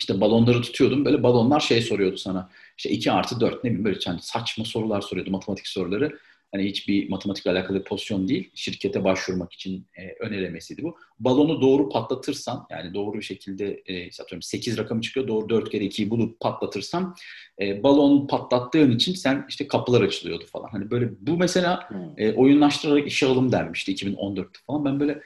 işte 0.00 0.20
balonları 0.20 0.62
tutuyordum. 0.62 1.04
Böyle 1.04 1.22
balonlar 1.22 1.60
şey 1.60 1.82
soruyordu 1.82 2.16
sana. 2.16 2.50
İşte 2.78 2.90
2 2.90 3.12
artı 3.12 3.40
4 3.40 3.64
ne 3.64 3.70
bileyim 3.70 3.84
böyle 3.84 3.98
yani 4.06 4.18
saçma 4.22 4.64
sorular 4.64 5.00
soruyordu 5.00 5.30
matematik 5.30 5.66
soruları. 5.66 6.18
Hani 6.52 6.64
hiçbir 6.64 7.08
matematikle 7.08 7.50
alakalı 7.50 7.78
bir 7.78 7.84
pozisyon 7.84 8.28
değil. 8.28 8.50
Şirkete 8.54 9.04
başvurmak 9.04 9.52
için 9.52 9.86
e, 9.96 10.26
önerilmesiydi 10.26 10.82
bu. 10.82 10.96
Balonu 11.18 11.60
doğru 11.60 11.88
patlatırsan 11.88 12.66
yani 12.70 12.94
doğru 12.94 13.18
bir 13.18 13.22
şekilde 13.22 13.82
e, 13.86 14.06
atıyorum 14.06 14.42
8 14.42 14.78
rakamı 14.78 15.00
çıkıyor. 15.00 15.28
Doğru 15.28 15.48
4 15.48 15.70
kere 15.70 15.84
2'yi 15.84 16.10
bulup 16.10 16.40
patlatırsan 16.40 17.14
e, 17.60 17.82
balon 17.82 18.26
patlattığın 18.26 18.90
için 18.90 19.14
sen 19.14 19.46
işte 19.48 19.68
kapılar 19.68 20.02
açılıyordu 20.02 20.44
falan. 20.46 20.68
Hani 20.68 20.90
böyle 20.90 21.10
bu 21.20 21.36
mesela 21.36 21.90
hmm. 21.90 21.98
e, 22.16 22.32
oyunlaştırarak 22.32 23.06
işe 23.06 23.26
alım 23.26 23.52
dermişti 23.52 23.94
2014'te 23.94 24.58
falan. 24.66 24.84
Ben 24.84 25.00
böyle 25.00 25.20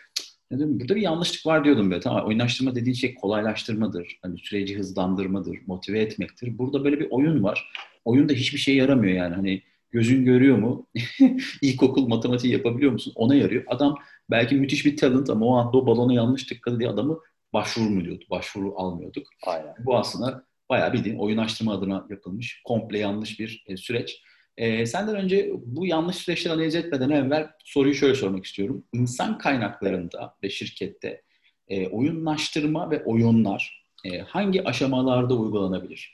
dedim 0.52 0.80
burada 0.80 0.96
bir 0.96 1.02
yanlışlık 1.02 1.46
var 1.46 1.64
diyordum 1.64 1.90
böyle. 1.90 2.00
Tamam 2.00 2.26
oyunlaştırma 2.26 2.74
dediğin 2.74 2.94
şey 2.94 3.14
kolaylaştırmadır. 3.14 4.18
Hani 4.22 4.38
süreci 4.38 4.78
hızlandırmadır, 4.78 5.58
motive 5.66 6.00
etmektir. 6.00 6.58
Burada 6.58 6.84
böyle 6.84 7.00
bir 7.00 7.10
oyun 7.10 7.44
var. 7.44 7.72
Oyunda 8.04 8.32
hiçbir 8.32 8.58
şey 8.58 8.76
yaramıyor 8.76 9.16
yani. 9.16 9.34
Hani 9.34 9.62
Gözün 9.94 10.24
görüyor 10.24 10.58
mu? 10.58 10.86
İlkokul 11.62 12.08
matematiği 12.08 12.52
yapabiliyor 12.52 12.92
musun? 12.92 13.12
Ona 13.16 13.34
yarıyor. 13.34 13.64
Adam 13.66 13.98
belki 14.30 14.54
müthiş 14.54 14.86
bir 14.86 14.96
talent 14.96 15.30
ama 15.30 15.46
o 15.46 15.54
anda 15.54 15.76
o 15.76 15.86
balona 15.86 16.14
yanlış 16.14 16.44
tıkladı 16.44 16.78
diye 16.78 16.88
adamı 16.88 17.18
başvuru 17.52 17.90
mu 17.90 18.04
diyordu? 18.04 18.24
Başvuru 18.30 18.74
almıyorduk. 18.76 19.26
Aynen. 19.46 19.74
Bu 19.78 19.96
aslında 19.96 20.44
bayağı 20.68 20.92
bildiğin 20.92 21.18
oyunlaştırma 21.18 21.74
adına 21.74 22.06
yapılmış 22.10 22.62
komple 22.64 22.98
yanlış 22.98 23.40
bir 23.40 23.64
e, 23.66 23.76
süreç. 23.76 24.22
E, 24.56 24.86
senden 24.86 25.16
önce 25.16 25.50
bu 25.54 25.86
yanlış 25.86 26.16
süreçleri 26.16 26.54
analiz 26.54 26.74
etmeden 26.74 27.10
evvel 27.10 27.50
soruyu 27.64 27.94
şöyle 27.94 28.14
sormak 28.14 28.44
istiyorum. 28.44 28.84
İnsan 28.92 29.38
kaynaklarında 29.38 30.34
ve 30.42 30.50
şirkette 30.50 31.22
e, 31.68 31.88
oyunlaştırma 31.88 32.90
ve 32.90 33.04
oyunlar 33.04 33.86
e, 34.04 34.18
hangi 34.18 34.64
aşamalarda 34.64 35.34
uygulanabilir? 35.34 36.13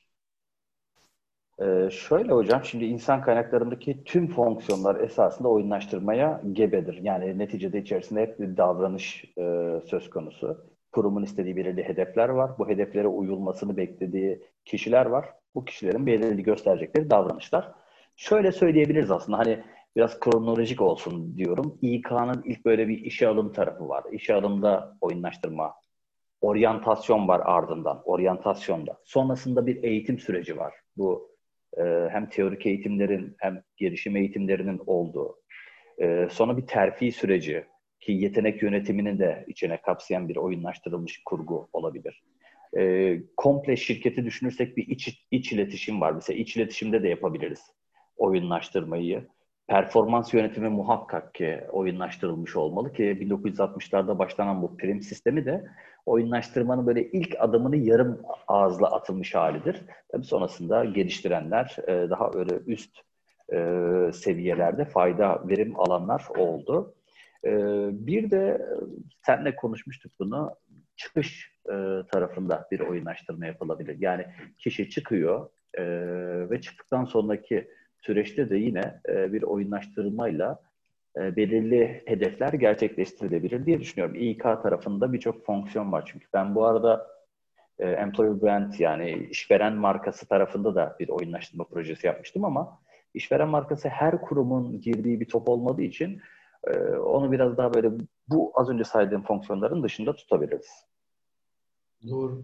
Ee, 1.62 1.88
şöyle 1.90 2.32
hocam, 2.32 2.64
şimdi 2.64 2.84
insan 2.84 3.22
kaynaklarındaki 3.22 4.04
tüm 4.04 4.28
fonksiyonlar 4.28 5.00
esasında 5.00 5.48
oyunlaştırmaya 5.48 6.42
gebedir. 6.52 6.98
Yani 7.02 7.38
neticede 7.38 7.78
içerisinde 7.78 8.20
hep 8.20 8.40
bir 8.40 8.56
davranış 8.56 9.24
e, 9.38 9.42
söz 9.86 10.10
konusu. 10.10 10.66
Kurumun 10.92 11.22
istediği 11.22 11.56
belirli 11.56 11.84
hedefler 11.84 12.28
var. 12.28 12.50
Bu 12.58 12.68
hedeflere 12.68 13.08
uyulmasını 13.08 13.76
beklediği 13.76 14.42
kişiler 14.64 15.06
var. 15.06 15.28
Bu 15.54 15.64
kişilerin 15.64 16.06
belirli 16.06 16.42
gösterecekleri 16.42 17.10
davranışlar. 17.10 17.72
Şöyle 18.16 18.52
söyleyebiliriz 18.52 19.10
aslında 19.10 19.38
hani 19.38 19.58
biraz 19.96 20.20
kronolojik 20.20 20.80
olsun 20.80 21.36
diyorum. 21.36 21.78
İK'nın 21.82 22.42
ilk 22.44 22.64
böyle 22.64 22.88
bir 22.88 22.98
işe 22.98 23.28
alım 23.28 23.52
tarafı 23.52 23.88
var. 23.88 24.04
İşe 24.12 24.34
alımda 24.34 24.96
oyunlaştırma, 25.00 25.74
oryantasyon 26.40 27.28
var 27.28 27.42
ardından, 27.44 28.02
oryantasyonda. 28.04 28.98
Sonrasında 29.04 29.66
bir 29.66 29.82
eğitim 29.82 30.18
süreci 30.18 30.58
var. 30.58 30.74
Bu 30.96 31.29
e, 31.78 31.82
hem 32.10 32.28
teorik 32.28 32.66
eğitimlerin 32.66 33.34
hem 33.38 33.62
gelişim 33.76 34.16
eğitimlerinin 34.16 34.80
olduğu, 34.86 35.36
e, 36.02 36.28
sonra 36.30 36.56
bir 36.56 36.66
terfi 36.66 37.12
süreci 37.12 37.64
ki 38.00 38.12
yetenek 38.12 38.62
yönetimini 38.62 39.18
de 39.18 39.44
içine 39.48 39.82
kapsayan 39.82 40.28
bir 40.28 40.36
oyunlaştırılmış 40.36 41.22
kurgu 41.24 41.68
olabilir. 41.72 42.22
E, 42.78 43.16
komple 43.36 43.76
şirketi 43.76 44.24
düşünürsek 44.24 44.76
bir 44.76 44.88
iç, 44.88 45.26
iç 45.30 45.52
iletişim 45.52 46.00
var. 46.00 46.12
Mesela 46.12 46.38
iç 46.38 46.56
iletişimde 46.56 47.02
de 47.02 47.08
yapabiliriz 47.08 47.60
oyunlaştırmayı. 48.16 49.26
Performans 49.70 50.34
yönetimi 50.34 50.68
muhakkak 50.68 51.34
ki 51.34 51.60
oyunlaştırılmış 51.72 52.56
olmalı 52.56 52.92
ki 52.92 53.02
1960'larda 53.02 54.18
başlanan 54.18 54.62
bu 54.62 54.76
prim 54.76 55.02
sistemi 55.02 55.44
de 55.44 55.64
oyunlaştırmanın 56.06 56.86
böyle 56.86 57.10
ilk 57.10 57.36
adımını 57.38 57.76
yarım 57.76 58.22
ağızla 58.48 58.90
atılmış 58.90 59.34
halidir. 59.34 59.82
Tabii 60.12 60.24
sonrasında 60.24 60.84
geliştirenler 60.84 61.76
e, 61.88 62.10
daha 62.10 62.30
öyle 62.34 62.54
üst 62.66 62.98
e, 63.52 63.56
seviyelerde 64.12 64.84
fayda 64.84 65.48
verim 65.48 65.80
alanlar 65.80 66.24
oldu. 66.38 66.94
E, 67.44 67.50
bir 67.92 68.30
de 68.30 68.66
senle 69.26 69.56
konuşmuştuk 69.56 70.12
bunu 70.18 70.56
çıkış 70.96 71.60
tarafında 72.12 72.68
bir 72.70 72.80
oyunlaştırma 72.80 73.46
yapılabilir. 73.46 73.96
Yani 74.00 74.26
kişi 74.58 74.90
çıkıyor 74.90 75.50
ve 76.50 76.60
çıktıktan 76.60 77.04
sonraki 77.04 77.68
süreçte 78.00 78.50
de 78.50 78.57
yine 78.57 79.00
bir 79.09 79.42
oyunlaştırmayla 79.42 80.61
e, 81.16 81.37
belirli 81.37 82.02
hedefler 82.07 82.52
gerçekleştirilebilir 82.52 83.66
diye 83.66 83.80
düşünüyorum. 83.80 84.14
İK 84.14 84.42
tarafında 84.42 85.12
birçok 85.12 85.45
fonksiyon 85.45 85.92
var 85.92 86.11
çünkü. 86.12 86.26
Ben 86.35 86.54
bu 86.54 86.66
arada 86.66 87.07
e, 87.78 87.88
employer 87.88 88.42
brand 88.42 88.75
yani 88.78 89.28
işveren 89.30 89.75
markası 89.75 90.26
tarafında 90.26 90.75
da 90.75 90.97
bir 91.00 91.09
oyunlaştırma 91.09 91.64
projesi 91.64 92.07
yapmıştım 92.07 92.45
ama 92.45 92.78
işveren 93.14 93.49
markası 93.49 93.88
her 93.88 94.21
kurumun 94.21 94.80
girdiği 94.80 95.21
bir 95.21 95.28
top 95.28 95.49
olmadığı 95.49 95.83
için 95.83 96.21
e, 96.66 96.78
onu 96.97 97.33
biraz 97.33 97.57
daha 97.57 97.75
böyle 97.75 97.90
bu 98.28 98.52
az 98.54 98.71
önce 98.71 98.85
saydığım 98.85 99.23
fonksiyonların 99.23 99.83
dışında 99.83 100.16
tutabiliriz. 100.16 100.69
Doğru. 102.09 102.42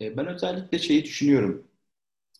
Ben 0.00 0.26
özellikle 0.26 0.78
şeyi 0.78 1.04
düşünüyorum. 1.04 1.64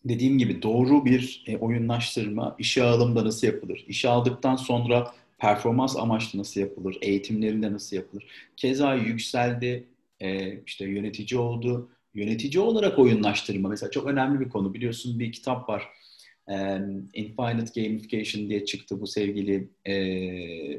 Dediğim 0.05 0.37
gibi 0.37 0.61
doğru 0.61 1.05
bir 1.05 1.45
oyunlaştırma 1.59 2.55
işe 2.59 2.83
alımda 2.83 3.25
nasıl 3.25 3.47
yapılır? 3.47 3.85
İşe 3.87 4.09
aldıktan 4.09 4.55
sonra 4.55 5.13
performans 5.37 5.97
amaçlı 5.97 6.39
nasıl 6.39 6.61
yapılır, 6.61 6.97
eğitimlerinde 7.01 7.71
nasıl 7.71 7.95
yapılır. 7.95 8.25
Keza 8.57 8.95
yükseldi, 8.95 9.87
e, 10.19 10.59
işte 10.65 10.85
yönetici 10.85 11.39
oldu. 11.39 11.89
Yönetici 12.13 12.59
olarak 12.59 12.99
oyunlaştırma 12.99 13.69
mesela 13.69 13.91
çok 13.91 14.07
önemli 14.07 14.39
bir 14.39 14.49
konu. 14.49 14.73
Biliyorsun 14.73 15.19
bir 15.19 15.31
kitap 15.31 15.69
var. 15.69 15.87
E, 16.49 16.77
Infinite 17.13 17.81
Gamification 17.81 18.49
diye 18.49 18.65
çıktı 18.65 19.01
bu 19.01 19.07
sevgili 19.07 19.69
e, 19.85 19.93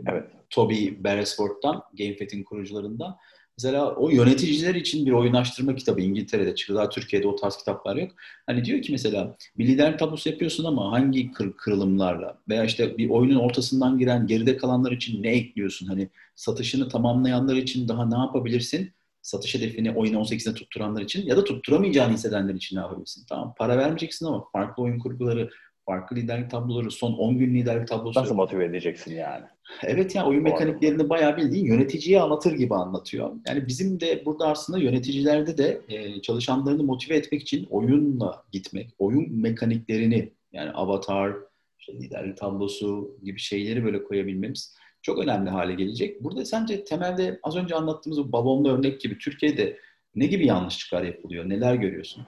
evet. 0.06 0.24
Toby 0.50 0.88
Beresford'dan, 0.98 1.82
GameFET'in 1.98 2.42
kurucularından. 2.42 3.16
Mesela 3.58 3.94
o 3.94 4.10
yöneticiler 4.10 4.74
için 4.74 5.06
bir 5.06 5.12
oyunlaştırma 5.12 5.74
kitabı 5.74 6.00
İngiltere'de 6.00 6.54
çıktı. 6.54 6.74
Daha 6.74 6.88
Türkiye'de 6.88 7.28
o 7.28 7.36
tarz 7.36 7.56
kitaplar 7.56 7.96
yok. 7.96 8.10
Hani 8.46 8.64
diyor 8.64 8.82
ki 8.82 8.92
mesela 8.92 9.36
bir 9.58 9.66
lider 9.66 9.98
tablosu 9.98 10.28
yapıyorsun 10.28 10.64
ama 10.64 10.92
hangi 10.92 11.32
kır, 11.32 11.52
kırılımlarla 11.52 12.38
veya 12.48 12.64
işte 12.64 12.98
bir 12.98 13.10
oyunun 13.10 13.40
ortasından 13.40 13.98
giren 13.98 14.26
geride 14.26 14.56
kalanlar 14.56 14.92
için 14.92 15.22
ne 15.22 15.28
ekliyorsun? 15.28 15.86
Hani 15.86 16.08
satışını 16.34 16.88
tamamlayanlar 16.88 17.56
için 17.56 17.88
daha 17.88 18.06
ne 18.06 18.18
yapabilirsin? 18.18 18.92
Satış 19.22 19.54
hedefini 19.54 19.90
oyun 19.90 20.14
18'de 20.14 20.54
tutturanlar 20.54 21.02
için 21.02 21.26
ya 21.26 21.36
da 21.36 21.44
tutturamayacağını 21.44 22.12
hissedenler 22.12 22.54
için 22.54 22.76
ne 22.76 22.80
yapabilirsin? 22.80 23.26
Tamam 23.28 23.54
para 23.58 23.78
vermeyeceksin 23.78 24.26
ama 24.26 24.44
farklı 24.52 24.82
oyun 24.82 24.98
kurguları, 24.98 25.50
farklı 25.88 26.16
liderlik 26.16 26.50
tabloları, 26.50 26.90
son 26.90 27.12
10 27.12 27.38
gün 27.38 27.54
liderlik 27.54 27.88
tablosu. 27.88 28.20
Nasıl 28.20 28.34
motive 28.34 28.64
edeceksin 28.64 29.14
yani? 29.14 29.44
Evet 29.82 30.14
ya 30.14 30.22
yani 30.22 30.30
oyun 30.30 30.42
mekaniklerini 30.42 31.08
bayağı 31.08 31.36
bildiğin 31.36 31.64
yöneticiye 31.64 32.20
anlatır 32.20 32.52
gibi 32.52 32.74
anlatıyor. 32.74 33.30
Yani 33.48 33.66
bizim 33.66 34.00
de 34.00 34.22
burada 34.26 34.48
aslında 34.48 34.78
yöneticilerde 34.78 35.58
de 35.58 35.80
e, 35.88 36.22
çalışanlarını 36.22 36.82
motive 36.82 37.16
etmek 37.16 37.42
için 37.42 37.66
oyunla 37.70 38.44
gitmek, 38.52 38.90
oyun 38.98 39.40
mekaniklerini 39.40 40.32
yani 40.52 40.70
avatar, 40.70 41.32
işte 41.78 41.92
liderlik 41.92 42.36
tablosu 42.36 43.16
gibi 43.24 43.38
şeyleri 43.38 43.84
böyle 43.84 44.04
koyabilmemiz 44.04 44.76
çok 45.02 45.18
önemli 45.18 45.50
hale 45.50 45.74
gelecek. 45.74 46.24
Burada 46.24 46.44
sence 46.44 46.84
temelde 46.84 47.40
az 47.42 47.56
önce 47.56 47.74
anlattığımız 47.74 48.18
bu 48.18 48.32
balonlu 48.32 48.72
örnek 48.72 49.00
gibi 49.00 49.18
Türkiye'de 49.18 49.78
ne 50.14 50.26
gibi 50.26 50.46
yanlışlıklar 50.46 51.02
yapılıyor? 51.02 51.48
Neler 51.48 51.74
görüyorsun? 51.74 52.26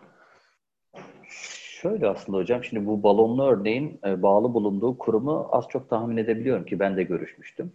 Şöyle 1.82 2.08
aslında 2.08 2.38
hocam, 2.38 2.64
şimdi 2.64 2.86
bu 2.86 3.02
balonlu 3.02 3.44
örneğin 3.44 4.00
e, 4.06 4.22
bağlı 4.22 4.54
bulunduğu 4.54 4.98
kurumu 4.98 5.48
az 5.52 5.64
çok 5.68 5.90
tahmin 5.90 6.16
edebiliyorum 6.16 6.64
ki 6.64 6.78
ben 6.78 6.96
de 6.96 7.02
görüşmüştüm. 7.02 7.72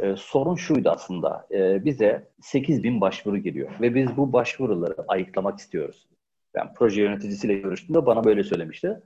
E, 0.00 0.14
sorun 0.16 0.54
şuydu 0.54 0.90
aslında, 0.90 1.46
e, 1.50 1.84
bize 1.84 2.28
8 2.42 2.82
bin 2.82 3.00
başvuru 3.00 3.38
geliyor 3.38 3.70
ve 3.80 3.94
biz 3.94 4.16
bu 4.16 4.32
başvuruları 4.32 4.96
ayıklamak 5.08 5.58
istiyoruz. 5.58 6.06
Ben 6.54 6.74
proje 6.74 7.02
yöneticisiyle 7.02 7.54
görüştüğümde 7.54 8.06
bana 8.06 8.24
böyle 8.24 8.44
söylemişti. 8.44 9.00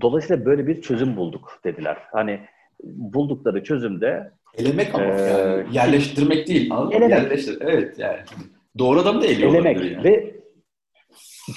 Dolayısıyla 0.00 0.44
böyle 0.44 0.66
bir 0.66 0.82
çözüm 0.82 1.16
bulduk 1.16 1.60
dediler. 1.64 1.96
Hani 2.12 2.40
buldukları 2.84 3.64
çözümde 3.64 4.32
Elemek 4.58 4.94
ama 4.94 5.04
ee, 5.04 5.20
yani 5.20 5.76
yerleştirmek 5.76 6.48
değil. 6.48 6.70
Elemek. 6.92 7.10
Yerleştir. 7.10 7.58
Evet 7.60 7.98
yani. 7.98 8.18
Doğru 8.78 9.00
adam 9.00 9.22
da 9.22 9.26
eliyorlar. 9.26 9.58
Elemek 9.58 9.92
yani. 9.92 10.04
ve 10.04 10.34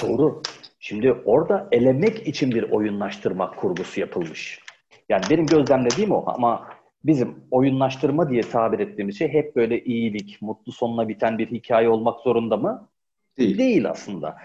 doğru. 0.01 0.41
Şimdi 0.87 1.13
orada 1.25 1.67
elemek 1.71 2.27
için 2.27 2.51
bir 2.51 2.63
oyunlaştırma 2.63 3.51
kurgusu 3.51 3.99
yapılmış. 3.99 4.59
Yani 5.09 5.23
benim 5.29 5.45
gözlemlediğim 5.45 6.11
o 6.11 6.23
ama 6.27 6.69
bizim 7.03 7.35
oyunlaştırma 7.51 8.29
diye 8.29 8.41
tabir 8.41 8.79
ettiğimiz 8.79 9.17
şey 9.17 9.27
hep 9.27 9.55
böyle 9.55 9.83
iyilik, 9.83 10.41
mutlu 10.41 10.71
sonuna 10.71 11.07
biten 11.07 11.37
bir 11.37 11.47
hikaye 11.47 11.89
olmak 11.89 12.19
zorunda 12.19 12.57
mı? 12.57 12.89
Değil, 13.37 13.57
Değil 13.57 13.89
aslında. 13.89 14.37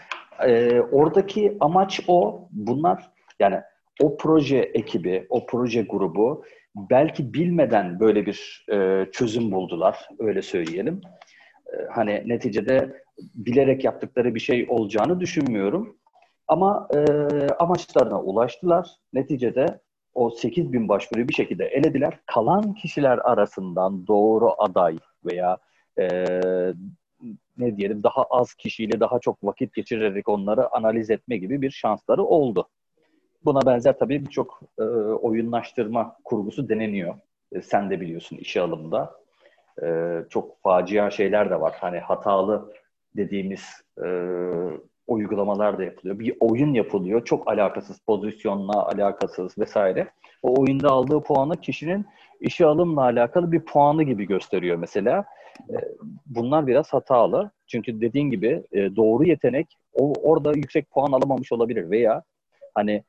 Ee, 0.47 0.81
oradaki 0.81 1.57
amaç 1.61 2.01
o. 2.07 2.49
Bunlar 2.51 3.11
yani 3.41 3.61
o 4.01 4.17
proje 4.17 4.59
ekibi, 4.59 5.27
o 5.31 5.47
proje 5.47 5.83
grubu 5.83 6.45
belki 6.77 7.35
bilmeden 7.35 8.01
böyle 8.01 8.27
bir 8.27 8.67
e, 8.73 9.07
çözüm 9.13 9.53
buldular, 9.53 10.09
öyle 10.19 10.43
söyleyelim. 10.43 11.01
E, 11.67 11.77
hani 11.91 12.23
neticede 12.27 13.03
bilerek 13.19 13.85
yaptıkları 13.85 14.35
bir 14.35 14.41
şey 14.41 14.67
olacağını 14.69 15.21
düşünmüyorum. 15.21 16.02
Ama 16.49 16.89
e, 16.95 16.99
amaçlarına 17.59 18.23
ulaştılar. 18.23 18.91
Neticede 19.13 19.81
o 20.15 20.31
8 20.31 20.73
bin 20.73 20.89
başvuruyu 20.89 21.29
bir 21.29 21.35
şekilde 21.35 21.65
elediler. 21.65 22.21
Kalan 22.27 22.75
kişiler 22.75 23.19
arasından 23.19 24.07
doğru 24.07 24.55
aday 24.59 24.99
veya 25.25 25.59
e, 25.99 26.09
ne 27.59 27.77
diyelim 27.77 28.03
daha 28.03 28.23
az 28.23 28.55
kişiyle 28.55 29.01
daha 29.01 29.19
çok 29.19 29.45
vakit 29.45 29.75
geçirerek 29.75 30.29
onları 30.29 30.77
analiz 30.77 31.11
etme 31.11 31.37
gibi 31.37 31.63
bir 31.63 31.71
şansları 31.71 32.25
oldu. 32.25 32.69
Buna 33.45 33.67
benzer 33.67 33.99
tabii 33.99 34.27
birçok 34.27 34.61
e, 34.79 34.83
oyunlaştırma 34.83 36.17
kurgusu 36.25 36.69
deneniyor. 36.69 37.15
E, 37.53 37.63
sen 37.63 37.91
de 37.91 38.01
biliyorsun 38.01 38.37
işe 38.37 38.61
alımda. 38.61 39.15
E, 39.83 40.17
çok 40.31 40.63
facia 40.63 41.11
şeyler 41.11 41.51
de 41.51 41.61
var. 41.61 41.75
Hani 41.81 41.99
hatalı 41.99 42.73
dediğimiz 43.17 43.83
e, 44.05 44.07
uygulamalar 45.13 45.79
da 45.79 45.85
yapılıyor. 45.85 46.19
Bir 46.19 46.37
oyun 46.41 46.75
yapılıyor. 46.75 47.25
Çok 47.25 47.49
alakasız, 47.49 47.99
pozisyonla 48.01 48.87
alakasız 48.87 49.59
vesaire. 49.59 50.09
O 50.43 50.61
oyunda 50.61 50.91
aldığı 50.91 51.21
puanı 51.21 51.61
kişinin 51.61 52.07
işe 52.41 52.67
alımla 52.67 53.03
alakalı 53.03 53.53
bir 53.53 53.61
puanı 53.61 54.03
gibi 54.03 54.27
gösteriyor 54.27 54.77
mesela. 54.77 55.25
E, 55.71 55.77
bunlar 56.27 56.67
biraz 56.67 56.93
hatalı. 56.93 57.51
Çünkü 57.67 58.01
dediğin 58.01 58.31
gibi 58.31 58.63
e, 58.73 58.97
doğru 58.97 59.25
yetenek 59.25 59.79
o 59.95 60.13
orada 60.23 60.53
yüksek 60.53 60.91
puan 60.91 61.13
alamamış 61.13 61.53
olabilir 61.53 61.91
veya 61.91 62.23
hani 62.75 63.05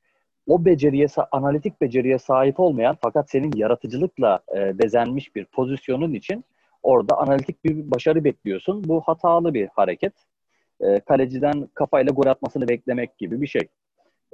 o 0.48 0.66
beceriye, 0.66 1.08
analitik 1.32 1.82
beceriye 1.82 2.20
sahip 2.20 2.60
olmayan 2.60 2.98
fakat 3.02 3.30
senin 3.30 3.52
yaratıcılıkla 3.56 4.40
e, 4.56 4.80
bezenmiş 4.80 5.36
bir 5.36 5.46
pozisyonun 5.46 6.14
için 6.14 6.46
orada 6.84 7.18
analitik 7.18 7.66
bir 7.66 7.92
başarı 7.92 8.24
bekliyorsun. 8.24 8.84
Bu 8.84 9.02
hatalı 9.02 9.54
bir 9.54 9.68
hareket. 9.68 10.14
E, 10.84 11.00
kaleciden 11.00 11.68
kafayla 11.74 12.12
gol 12.12 12.26
atmasını 12.26 12.68
beklemek 12.68 13.18
gibi 13.18 13.42
bir 13.42 13.48
şey. 13.48 13.68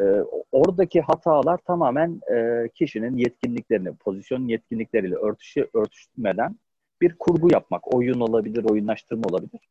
E, 0.01 0.03
oradaki 0.51 1.01
hatalar 1.01 1.57
tamamen 1.57 2.21
e, 2.33 2.69
kişinin 2.75 3.17
yetkinliklerini, 3.17 3.93
pozisyon 3.95 4.47
yetkinlikleriyle 4.47 5.15
örtüşü, 5.15 5.69
örtüşmeden 5.73 6.55
bir 7.01 7.15
kurgu 7.19 7.51
yapmak. 7.51 7.93
Oyun 7.93 8.19
olabilir, 8.19 8.63
oyunlaştırma 8.63 9.23
olabilir. 9.31 9.69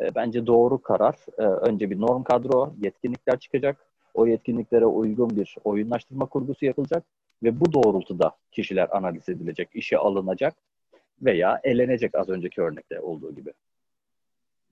E, 0.00 0.14
bence 0.14 0.46
doğru 0.46 0.82
karar. 0.82 1.16
E, 1.38 1.42
önce 1.42 1.90
bir 1.90 2.00
norm 2.00 2.22
kadro, 2.22 2.74
yetkinlikler 2.82 3.38
çıkacak 3.38 3.86
o 4.14 4.26
yetkinliklere 4.26 4.86
uygun 4.86 5.30
bir 5.30 5.56
oyunlaştırma 5.64 6.26
kurgusu 6.26 6.64
yapılacak 6.64 7.04
ve 7.42 7.60
bu 7.60 7.72
doğrultuda 7.72 8.36
kişiler 8.52 8.88
analiz 8.96 9.28
edilecek, 9.28 9.68
işe 9.74 9.98
alınacak 9.98 10.54
veya 11.22 11.60
elenecek 11.64 12.14
az 12.14 12.28
önceki 12.28 12.62
örnekte 12.62 13.00
olduğu 13.00 13.34
gibi. 13.34 13.52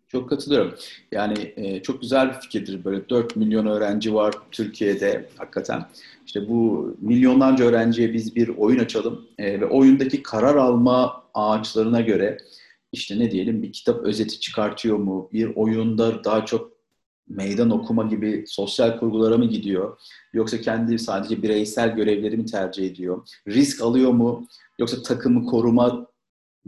Çok 0.09 0.29
katılıyorum. 0.29 0.75
Yani 1.13 1.53
e, 1.57 1.83
çok 1.83 2.01
güzel 2.01 2.29
bir 2.29 2.35
fikirdir. 2.35 2.85
Böyle 2.85 3.09
4 3.09 3.37
milyon 3.37 3.67
öğrenci 3.67 4.15
var 4.15 4.35
Türkiye'de 4.53 5.29
hakikaten. 5.37 5.87
İşte 6.27 6.49
bu 6.49 6.97
milyonlarca 7.01 7.65
öğrenciye 7.65 8.15
biz 8.15 8.37
bir 8.37 8.49
oyun 8.49 8.79
açalım 8.79 9.27
e, 9.39 9.61
ve 9.61 9.67
oyundaki 9.67 10.23
karar 10.23 10.57
alma 10.57 11.25
ağaçlarına 11.35 12.01
göre 12.01 12.39
işte 12.93 13.19
ne 13.19 13.31
diyelim 13.31 13.63
bir 13.63 13.73
kitap 13.73 14.05
özeti 14.05 14.41
çıkartıyor 14.41 14.97
mu? 14.97 15.31
Bir 15.33 15.57
oyunda 15.57 16.25
daha 16.25 16.45
çok 16.45 16.73
meydan 17.29 17.71
okuma 17.71 18.03
gibi 18.03 18.45
sosyal 18.47 18.99
kurgulara 18.99 19.37
mı 19.39 19.45
gidiyor? 19.45 19.99
Yoksa 20.33 20.61
kendi 20.61 20.99
sadece 20.99 21.43
bireysel 21.43 21.95
görevleri 21.95 22.37
mi 22.37 22.47
tercih 22.47 22.87
ediyor? 22.87 23.29
Risk 23.49 23.83
alıyor 23.83 24.11
mu? 24.11 24.47
Yoksa 24.79 25.03
takımı 25.03 25.47
koruma 25.47 26.08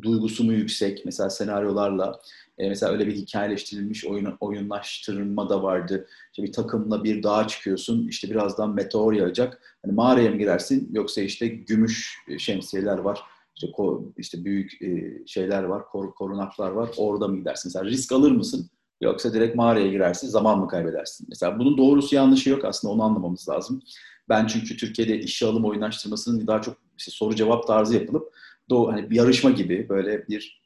duygusu 0.03 0.45
mu 0.45 0.53
yüksek? 0.53 1.03
Mesela 1.05 1.31
senaryolarla. 1.31 2.21
E, 2.59 2.69
mesela 2.69 2.93
öyle 2.93 3.07
bir 3.07 3.17
hikayeleştirilmiş 3.17 4.05
oyun, 4.05 4.37
oyunlaştırma 4.41 5.51
da 5.51 5.63
vardı. 5.63 6.07
İşte 6.31 6.43
bir 6.43 6.53
takımla 6.53 7.05
bir 7.05 7.23
dağa 7.23 7.49
çıkıyorsun. 7.49 8.09
İşte 8.09 8.31
birazdan 8.31 8.75
meteor 8.75 9.13
yağacak. 9.13 9.79
Hani 9.83 9.95
mağaraya 9.95 10.31
mı 10.31 10.37
girersin? 10.37 10.89
Yoksa 10.93 11.21
işte 11.21 11.47
gümüş 11.47 12.19
şemsiyeler 12.39 12.99
var. 12.99 13.21
İşte, 13.57 13.73
ko, 13.73 14.13
işte 14.17 14.45
büyük 14.45 14.83
e, 14.83 15.23
şeyler 15.27 15.63
var, 15.63 15.87
kor, 15.87 16.15
korunaklar 16.15 16.71
var. 16.71 16.91
Orada 16.97 17.29
mı 17.29 17.37
gidersin? 17.39 17.69
Mesela 17.69 17.85
risk 17.91 18.13
alır 18.13 18.31
mısın? 18.31 18.71
Yoksa 19.01 19.33
direkt 19.33 19.57
mağaraya 19.57 19.89
girersin, 19.89 20.29
zaman 20.29 20.59
mı 20.59 20.69
kaybedersin? 20.69 21.27
Mesela 21.29 21.59
bunun 21.59 21.79
doğrusu 21.79 22.15
yanlışı 22.15 22.51
yok 22.51 22.65
aslında 22.65 22.95
onu 22.95 23.03
anlamamız 23.03 23.49
lazım. 23.49 23.83
Ben 24.29 24.47
çünkü 24.47 24.77
Türkiye'de 24.77 25.19
işe 25.19 25.47
alım 25.47 25.65
oyunlaştırmasının 25.65 26.47
daha 26.47 26.63
çok 26.63 26.77
işte 26.99 27.11
soru 27.11 27.35
cevap 27.35 27.67
tarzı 27.67 27.95
yapılıp 27.95 28.35
doğu, 28.71 28.93
hani 28.93 29.11
bir 29.11 29.17
yarışma 29.17 29.51
gibi 29.51 29.89
böyle 29.89 30.29
bir 30.29 30.63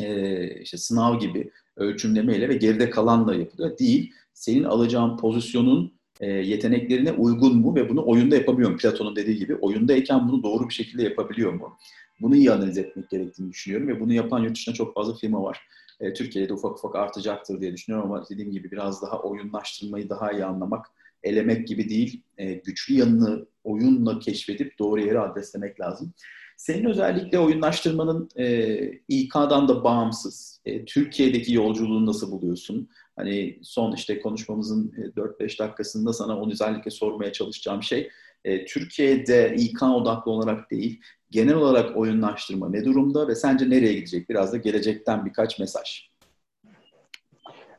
e, 0.00 0.60
işte 0.60 0.76
sınav 0.76 1.18
gibi 1.18 1.50
ölçümlemeyle 1.76 2.48
ve 2.48 2.54
geride 2.54 2.90
kalanla 2.90 3.34
yapılıyor. 3.34 3.78
Değil, 3.78 4.12
senin 4.32 4.64
alacağın 4.64 5.16
pozisyonun 5.16 5.94
e, 6.20 6.26
yeteneklerine 6.30 7.12
uygun 7.12 7.56
mu 7.56 7.74
ve 7.74 7.88
bunu 7.88 8.06
oyunda 8.06 8.36
yapabiliyor 8.36 8.70
mu? 8.70 8.76
Platon'un 8.76 9.16
dediği 9.16 9.36
gibi 9.36 9.54
oyundayken 9.54 10.28
bunu 10.28 10.42
doğru 10.42 10.68
bir 10.68 10.74
şekilde 10.74 11.02
yapabiliyor 11.02 11.52
mu? 11.52 11.78
Bunu 12.20 12.36
iyi 12.36 12.52
analiz 12.52 12.78
etmek 12.78 13.10
gerektiğini 13.10 13.50
düşünüyorum 13.50 13.88
ve 13.88 14.00
bunu 14.00 14.12
yapan 14.12 14.40
yurt 14.40 14.54
dışında 14.54 14.74
çok 14.74 14.94
fazla 14.94 15.14
firma 15.14 15.42
var 15.42 15.60
e, 16.00 16.12
Türkiye'de 16.14 16.52
ufak 16.52 16.78
ufak 16.78 16.96
artacaktır 16.96 17.60
diye 17.60 17.72
düşünüyorum 17.72 18.12
ama 18.12 18.24
dediğim 18.30 18.50
gibi 18.50 18.70
biraz 18.70 19.02
daha 19.02 19.22
oyunlaştırmayı 19.22 20.08
daha 20.08 20.32
iyi 20.32 20.44
anlamak, 20.44 20.86
elemek 21.22 21.68
gibi 21.68 21.88
değil, 21.88 22.22
e, 22.38 22.52
güçlü 22.52 22.94
yanını 22.94 23.46
oyunla 23.64 24.18
keşfedip 24.18 24.78
doğru 24.78 25.00
yere 25.00 25.18
adreslemek 25.18 25.80
lazım. 25.80 26.12
Senin 26.56 26.84
özellikle 26.84 27.38
oyunlaştırmanın 27.38 28.28
e, 28.36 28.76
İK'dan 29.08 29.68
da 29.68 29.84
bağımsız. 29.84 30.60
E, 30.64 30.84
Türkiye'deki 30.84 31.54
yolculuğunu 31.54 32.06
nasıl 32.06 32.32
buluyorsun? 32.32 32.88
Hani 33.16 33.58
son 33.62 33.92
işte 33.92 34.20
konuşmamızın 34.20 34.92
4-5 35.16 35.58
dakikasında 35.58 36.12
sana 36.12 36.40
onu 36.40 36.52
özellikle 36.52 36.90
sormaya 36.90 37.32
çalışacağım 37.32 37.82
şey. 37.82 38.10
E, 38.44 38.64
Türkiye'de 38.64 39.54
İK 39.58 39.82
odaklı 39.82 40.30
olarak 40.32 40.70
değil, 40.70 41.00
genel 41.30 41.54
olarak 41.54 41.96
oyunlaştırma 41.96 42.70
ne 42.70 42.84
durumda 42.84 43.28
ve 43.28 43.34
sence 43.34 43.70
nereye 43.70 43.94
gidecek? 43.94 44.28
Biraz 44.28 44.52
da 44.52 44.56
gelecekten 44.56 45.26
birkaç 45.26 45.58
mesaj. 45.58 46.08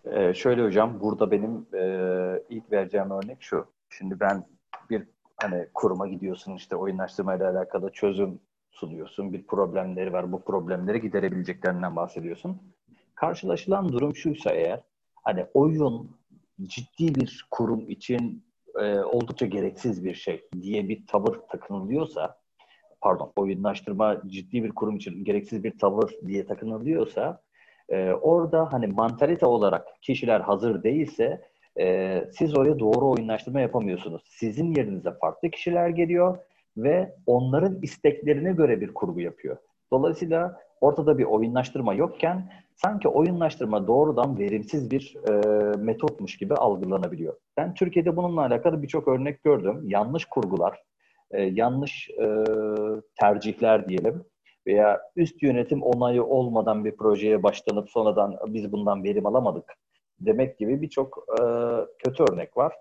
Ee, 0.06 0.34
şöyle 0.34 0.64
hocam, 0.64 1.00
burada 1.00 1.32
benim 1.32 1.66
e, 1.74 1.84
ilk 2.50 2.72
vereceğim 2.72 3.12
örnek 3.12 3.38
şu. 3.40 3.66
Şimdi 3.90 4.20
ben 4.20 4.44
bir 4.90 5.04
hani 5.38 5.68
kuruma 5.74 6.08
gidiyorsun 6.08 6.56
işte 6.56 6.76
oyunlaştırma 6.76 7.36
ile 7.36 7.48
alakalı 7.48 7.92
çözüm 7.92 8.40
sunuyorsun. 8.76 9.34
Bir 9.34 9.48
problemleri 9.48 10.14
var. 10.14 10.32
Bu 10.32 10.42
problemleri 10.42 11.02
giderebileceklerinden 11.02 11.96
bahsediyorsun. 11.96 12.62
Karşılaşılan 13.16 13.92
durum 13.92 14.16
şuysa 14.16 14.50
eğer 14.50 14.82
hani 15.24 15.46
oyun 15.54 16.10
ciddi 16.64 17.16
bir 17.16 17.48
kurum 17.52 17.90
için 17.90 18.44
e, 18.80 19.00
oldukça 19.00 19.46
gereksiz 19.46 20.06
bir 20.06 20.14
şey 20.14 20.48
diye 20.62 20.90
bir 20.90 21.08
tavır 21.08 21.40
takınılıyorsa 21.50 22.38
pardon 23.02 23.34
oyunlaştırma 23.36 24.22
ciddi 24.28 24.64
bir 24.64 24.72
kurum 24.72 24.96
için 24.96 25.24
gereksiz 25.24 25.64
bir 25.64 25.78
tavır 25.78 26.12
diye 26.28 26.46
takınılıyorsa 26.46 27.42
e, 27.90 28.12
orada 28.12 28.74
hani 28.74 28.88
mantalite 28.88 29.46
olarak 29.46 29.88
kişiler 30.02 30.42
hazır 30.42 30.84
değilse 30.84 31.42
e, 31.80 32.24
siz 32.32 32.58
oraya 32.58 32.80
doğru 32.80 33.10
oyunlaştırma 33.10 33.62
yapamıyorsunuz. 33.62 34.24
Sizin 34.26 34.76
yerinize 34.76 35.12
farklı 35.12 35.50
kişiler 35.50 35.90
geliyor 35.90 36.38
ve 36.78 37.16
onların 37.26 37.82
isteklerine 37.82 38.52
göre 38.52 38.82
bir 38.82 38.94
kurgu 38.94 39.22
yapıyor. 39.22 39.58
Dolayısıyla 39.92 40.62
ortada 40.82 41.18
bir 41.18 41.24
oyunlaştırma 41.24 41.94
yokken 41.94 42.50
sanki 42.76 43.08
oyunlaştırma 43.08 43.88
doğrudan 43.88 44.40
verimsiz 44.40 44.92
bir 44.92 45.16
e, 45.30 45.32
metotmuş 45.78 46.38
gibi 46.38 46.56
algılanabiliyor. 46.56 47.34
Ben 47.58 47.74
Türkiye'de 47.74 48.18
bununla 48.18 48.42
alakalı 48.42 48.84
birçok 48.84 49.08
örnek 49.08 49.44
gördüm. 49.44 49.82
Yanlış 49.84 50.26
kurgular, 50.26 50.84
e, 51.32 51.42
yanlış 51.42 52.10
e, 52.10 52.44
tercihler 53.20 53.90
diyelim 53.90 54.24
veya 54.68 55.02
üst 55.16 55.44
yönetim 55.44 55.84
onayı 55.84 56.24
olmadan 56.24 56.86
bir 56.86 56.98
projeye 56.98 57.44
başlanıp 57.44 57.90
sonradan 57.90 58.38
biz 58.48 58.72
bundan 58.72 59.04
verim 59.04 59.26
alamadık 59.26 59.74
demek 60.20 60.58
gibi 60.58 60.82
birçok 60.82 61.26
e, 61.30 61.44
kötü 62.04 62.24
örnek 62.24 62.58
var. 62.58 62.74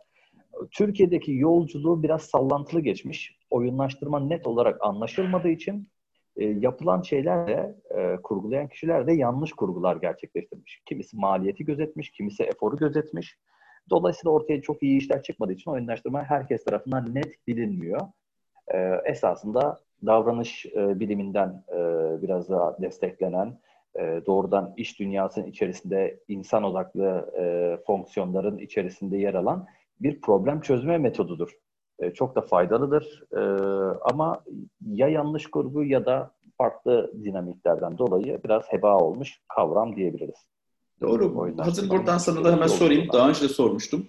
Türkiye'deki 0.71 1.35
yolculuğu 1.35 2.03
biraz 2.03 2.23
sallantılı 2.23 2.81
geçmiş. 2.81 3.39
Oyunlaştırma 3.55 4.21
net 4.21 4.47
olarak 4.47 4.77
anlaşılmadığı 4.81 5.49
için 5.49 5.89
e, 6.37 6.45
yapılan 6.45 7.03
şeyler 7.03 7.49
de, 7.49 7.75
e, 7.91 8.17
kurgulayan 8.23 8.69
kişiler 8.69 9.07
de 9.07 9.13
yanlış 9.13 9.53
kurgular 9.53 9.97
gerçekleştirmiş. 9.97 10.83
Kimisi 10.87 11.17
maliyeti 11.17 11.65
gözetmiş, 11.65 12.11
kimisi 12.11 12.43
eforu 12.43 12.77
gözetmiş. 12.77 13.39
Dolayısıyla 13.91 14.31
ortaya 14.31 14.63
çok 14.63 14.83
iyi 14.83 14.99
işler 14.99 15.23
çıkmadığı 15.23 15.53
için 15.53 15.71
oyunlaştırma 15.71 16.25
herkes 16.25 16.65
tarafından 16.65 17.15
net 17.15 17.47
bilinmiyor. 17.47 18.01
E, 18.69 18.79
esasında 19.05 19.81
davranış 20.07 20.67
e, 20.67 21.01
biliminden 21.01 21.65
e, 21.69 21.79
biraz 22.23 22.51
daha 22.51 22.83
desteklenen, 22.83 23.59
e, 23.99 24.21
doğrudan 24.27 24.75
iş 24.77 25.01
dünyasının 25.01 25.47
içerisinde 25.47 26.21
insan 26.29 26.65
odaklı 26.65 27.33
e, 27.39 27.77
fonksiyonların 27.87 28.59
içerisinde 28.59 29.17
yer 29.17 29.35
alan 29.35 29.67
bir 30.01 30.21
problem 30.21 30.61
çözme 30.61 30.99
metodudur. 30.99 31.64
E, 31.99 32.11
çok 32.11 32.37
da 32.37 32.41
faydalıdır. 32.41 33.23
E, 33.33 33.41
ama 34.13 34.45
ya 34.87 35.09
yanlış 35.09 35.47
kurgu 35.47 35.85
ya 35.85 36.07
da 36.07 36.31
farklı 36.59 37.13
dinamiklerden 37.25 37.99
dolayı 37.99 38.41
biraz 38.45 38.63
heba 38.69 38.99
olmuş 38.99 39.41
kavram 39.57 39.97
diyebiliriz. 39.97 40.39
Doğru. 41.01 41.55
Hazır 41.59 41.91
buradan 41.91 42.19
sana 42.19 42.45
da 42.45 42.53
hemen 42.53 42.67
sorayım. 42.67 43.09
Daha 43.13 43.29
önce 43.29 43.41
de 43.41 43.49
sormuştum. 43.49 44.07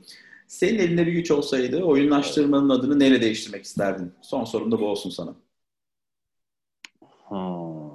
Senin 0.47 0.79
elinde 0.79 1.05
bir 1.05 1.11
güç 1.11 1.31
olsaydı 1.31 1.83
oyunlaştırmanın 1.83 2.69
adını 2.69 2.99
neyle 2.99 3.21
değiştirmek 3.21 3.63
isterdin? 3.63 4.13
Son 4.21 4.43
sorum 4.43 4.71
da 4.71 4.79
bu 4.79 4.85
olsun 4.85 5.09
sana. 5.09 5.35
Hmm. 7.27 7.85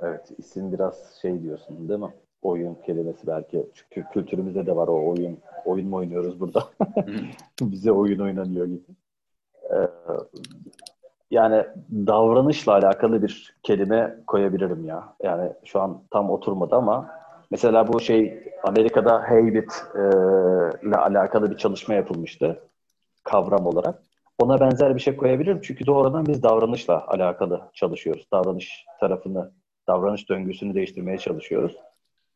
Evet, 0.00 0.30
isim 0.38 0.72
biraz 0.72 1.18
şey 1.22 1.42
diyorsun 1.42 1.88
değil 1.88 2.00
mi? 2.00 2.12
Oyun 2.44 2.74
kelimesi 2.74 3.26
belki. 3.26 3.66
Çünkü 3.74 4.08
kültürümüzde 4.12 4.66
de 4.66 4.76
var 4.76 4.88
o 4.88 5.08
oyun. 5.08 5.38
Oyun 5.64 5.88
mu 5.88 5.96
oynuyoruz 5.96 6.40
burada? 6.40 6.64
Bize 7.60 7.92
oyun 7.92 8.18
oynanıyor 8.18 8.66
gibi. 8.66 8.82
Ee, 9.70 9.88
yani 11.30 11.66
davranışla 11.90 12.72
alakalı 12.72 13.22
bir 13.22 13.56
kelime 13.62 14.16
koyabilirim 14.26 14.84
ya. 14.84 15.16
Yani 15.22 15.52
şu 15.64 15.80
an 15.80 16.02
tam 16.10 16.30
oturmadı 16.30 16.74
ama 16.74 17.10
mesela 17.50 17.92
bu 17.92 18.00
şey 18.00 18.44
Amerika'da 18.62 19.30
Haybit 19.30 19.84
e, 19.94 20.00
ile 20.88 20.96
alakalı 20.96 21.50
bir 21.50 21.56
çalışma 21.56 21.94
yapılmıştı 21.94 22.60
kavram 23.22 23.66
olarak. 23.66 24.02
Ona 24.38 24.60
benzer 24.60 24.94
bir 24.94 25.00
şey 25.00 25.16
koyabilirim 25.16 25.60
çünkü 25.62 25.86
doğrudan 25.86 26.26
biz 26.26 26.42
davranışla 26.42 27.06
alakalı 27.06 27.62
çalışıyoruz. 27.74 28.26
Davranış 28.32 28.86
tarafını, 29.00 29.52
davranış 29.88 30.28
döngüsünü 30.28 30.74
değiştirmeye 30.74 31.18
çalışıyoruz. 31.18 31.76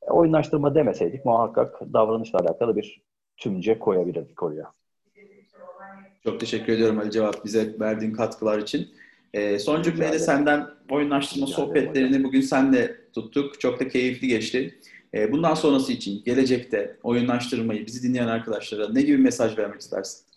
Oyunlaştırma 0.01 0.75
demeseydik 0.75 1.25
muhakkak 1.25 1.81
davranışla 1.93 2.39
alakalı 2.39 2.77
bir 2.77 3.03
tümce 3.37 3.79
koyabilirdik 3.79 4.43
oraya. 4.43 4.73
Çok 6.25 6.41
teşekkür 6.41 6.73
ediyorum 6.73 6.99
Ali 6.99 7.11
Cevap 7.11 7.45
bize 7.45 7.75
verdiğin 7.81 8.13
katkılar 8.13 8.59
için. 8.59 8.89
E, 9.35 9.59
son 9.59 9.83
cümleyle 9.83 10.19
senden 10.19 10.67
oyunlaştırma 10.91 11.47
Rica 11.47 11.57
sohbetlerini 11.57 12.25
bugün 12.25 12.41
senle 12.41 12.97
tuttuk. 13.13 13.61
Çok 13.61 13.81
da 13.81 13.89
keyifli 13.89 14.29
geçti. 14.29 14.79
E, 15.15 15.33
bundan 15.33 15.55
sonrası 15.55 15.93
için 15.93 16.25
gelecekte 16.25 16.97
oyunlaştırmayı 17.03 17.87
bizi 17.87 18.09
dinleyen 18.09 18.29
arkadaşlara 18.29 18.89
ne 18.89 19.03
gibi 19.03 19.19
mesaj 19.19 19.59
vermek 19.59 19.81
istersin? 19.81 20.28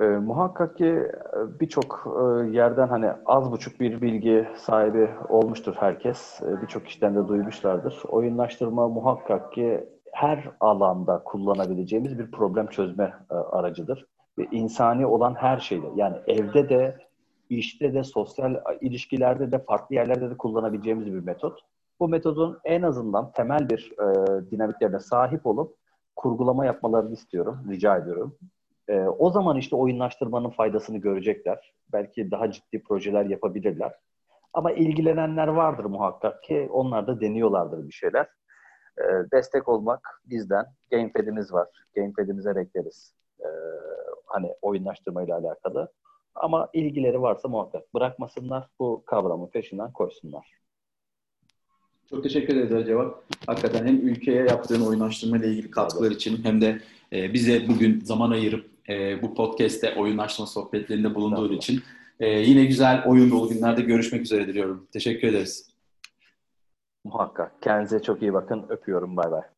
E, 0.00 0.04
muhakkak 0.04 0.76
ki 0.76 0.86
e, 0.86 1.60
birçok 1.60 2.06
e, 2.06 2.50
yerden 2.50 2.88
hani 2.88 3.10
az 3.26 3.52
buçuk 3.52 3.80
bir 3.80 4.02
bilgi 4.02 4.48
sahibi 4.56 5.10
olmuştur 5.28 5.74
herkes. 5.78 6.42
E, 6.42 6.62
birçok 6.62 6.86
kişiden 6.86 7.14
de 7.14 7.28
duymuşlardır. 7.28 8.02
Oyunlaştırma 8.08 8.88
muhakkak 8.88 9.52
ki 9.52 9.88
her 10.12 10.50
alanda 10.60 11.22
kullanabileceğimiz 11.24 12.18
bir 12.18 12.30
problem 12.30 12.66
çözme 12.66 13.14
aracıdır. 13.30 14.06
Ve 14.38 14.46
insani 14.50 15.06
olan 15.06 15.34
her 15.34 15.58
şeyde 15.58 15.86
yani 15.96 16.16
evde 16.26 16.68
de, 16.68 16.96
işte 17.50 17.94
de, 17.94 18.04
sosyal 18.04 18.54
ilişkilerde 18.80 19.52
de, 19.52 19.58
farklı 19.58 19.94
yerlerde 19.94 20.30
de 20.30 20.36
kullanabileceğimiz 20.36 21.06
bir 21.06 21.24
metot. 21.24 21.60
Bu 22.00 22.08
metodun 22.08 22.58
en 22.64 22.82
azından 22.82 23.32
temel 23.32 23.68
bir 23.68 23.92
e, 23.92 24.50
dinamiklerine 24.50 25.00
sahip 25.00 25.46
olup 25.46 25.76
kurgulama 26.16 26.66
yapmalarını 26.66 27.12
istiyorum, 27.12 27.58
rica 27.70 27.96
ediyorum. 27.96 28.36
E, 28.88 29.00
o 29.00 29.30
zaman 29.30 29.56
işte 29.56 29.76
oyunlaştırmanın 29.76 30.50
faydasını 30.50 30.98
görecekler. 30.98 31.74
Belki 31.92 32.30
daha 32.30 32.50
ciddi 32.50 32.82
projeler 32.82 33.24
yapabilirler. 33.24 33.94
Ama 34.52 34.72
ilgilenenler 34.72 35.48
vardır 35.48 35.84
muhakkak 35.84 36.42
ki 36.42 36.68
onlar 36.72 37.06
da 37.06 37.20
deniyorlardır 37.20 37.88
bir 37.88 37.92
şeyler. 37.92 38.26
E, 38.98 39.04
destek 39.32 39.68
olmak 39.68 40.20
bizden. 40.24 40.66
Gamepad'imiz 40.90 41.52
var. 41.52 41.68
Gamepad'imize 41.94 42.56
bekleriz. 42.56 43.14
E, 43.40 43.48
hani 44.26 44.54
oyunlaştırma 44.62 45.22
ile 45.22 45.34
alakalı. 45.34 45.92
Ama 46.34 46.68
ilgileri 46.72 47.22
varsa 47.22 47.48
muhakkak 47.48 47.94
bırakmasınlar. 47.94 48.68
Bu 48.78 49.02
kavramın 49.06 49.46
peşinden 49.46 49.92
koysunlar. 49.92 50.56
Çok 52.10 52.22
teşekkür 52.22 52.56
ederiz 52.56 52.86
Cevap. 52.86 53.22
Hakikaten 53.46 53.86
hem 53.86 53.96
ülkeye 53.96 54.44
yaptığın 54.44 54.86
oyunlaştırma 54.86 55.36
ile 55.36 55.48
ilgili 55.48 55.70
katkılar 55.70 56.10
için 56.10 56.44
hem 56.44 56.60
de 56.60 56.80
e, 57.12 57.32
bize 57.32 57.68
bugün 57.68 58.00
zaman 58.00 58.30
ayırıp 58.30 58.75
e, 58.88 59.22
bu 59.22 59.34
podcast'te 59.34 59.94
oyunlaşma 59.94 60.46
sohbetlerinde 60.46 61.14
bulunduğu 61.14 61.52
için 61.52 61.82
e, 62.20 62.28
yine 62.28 62.64
güzel 62.64 63.04
oyun 63.06 63.30
dolu 63.30 63.48
günlerde 63.48 63.82
görüşmek 63.82 64.22
üzere 64.22 64.46
diliyorum. 64.46 64.88
Teşekkür 64.92 65.28
ederiz. 65.28 65.70
Muhakkak. 67.04 67.62
Kendinize 67.62 68.02
çok 68.02 68.22
iyi 68.22 68.32
bakın. 68.32 68.66
Öpüyorum. 68.68 69.16
Bay 69.16 69.30
bay. 69.30 69.55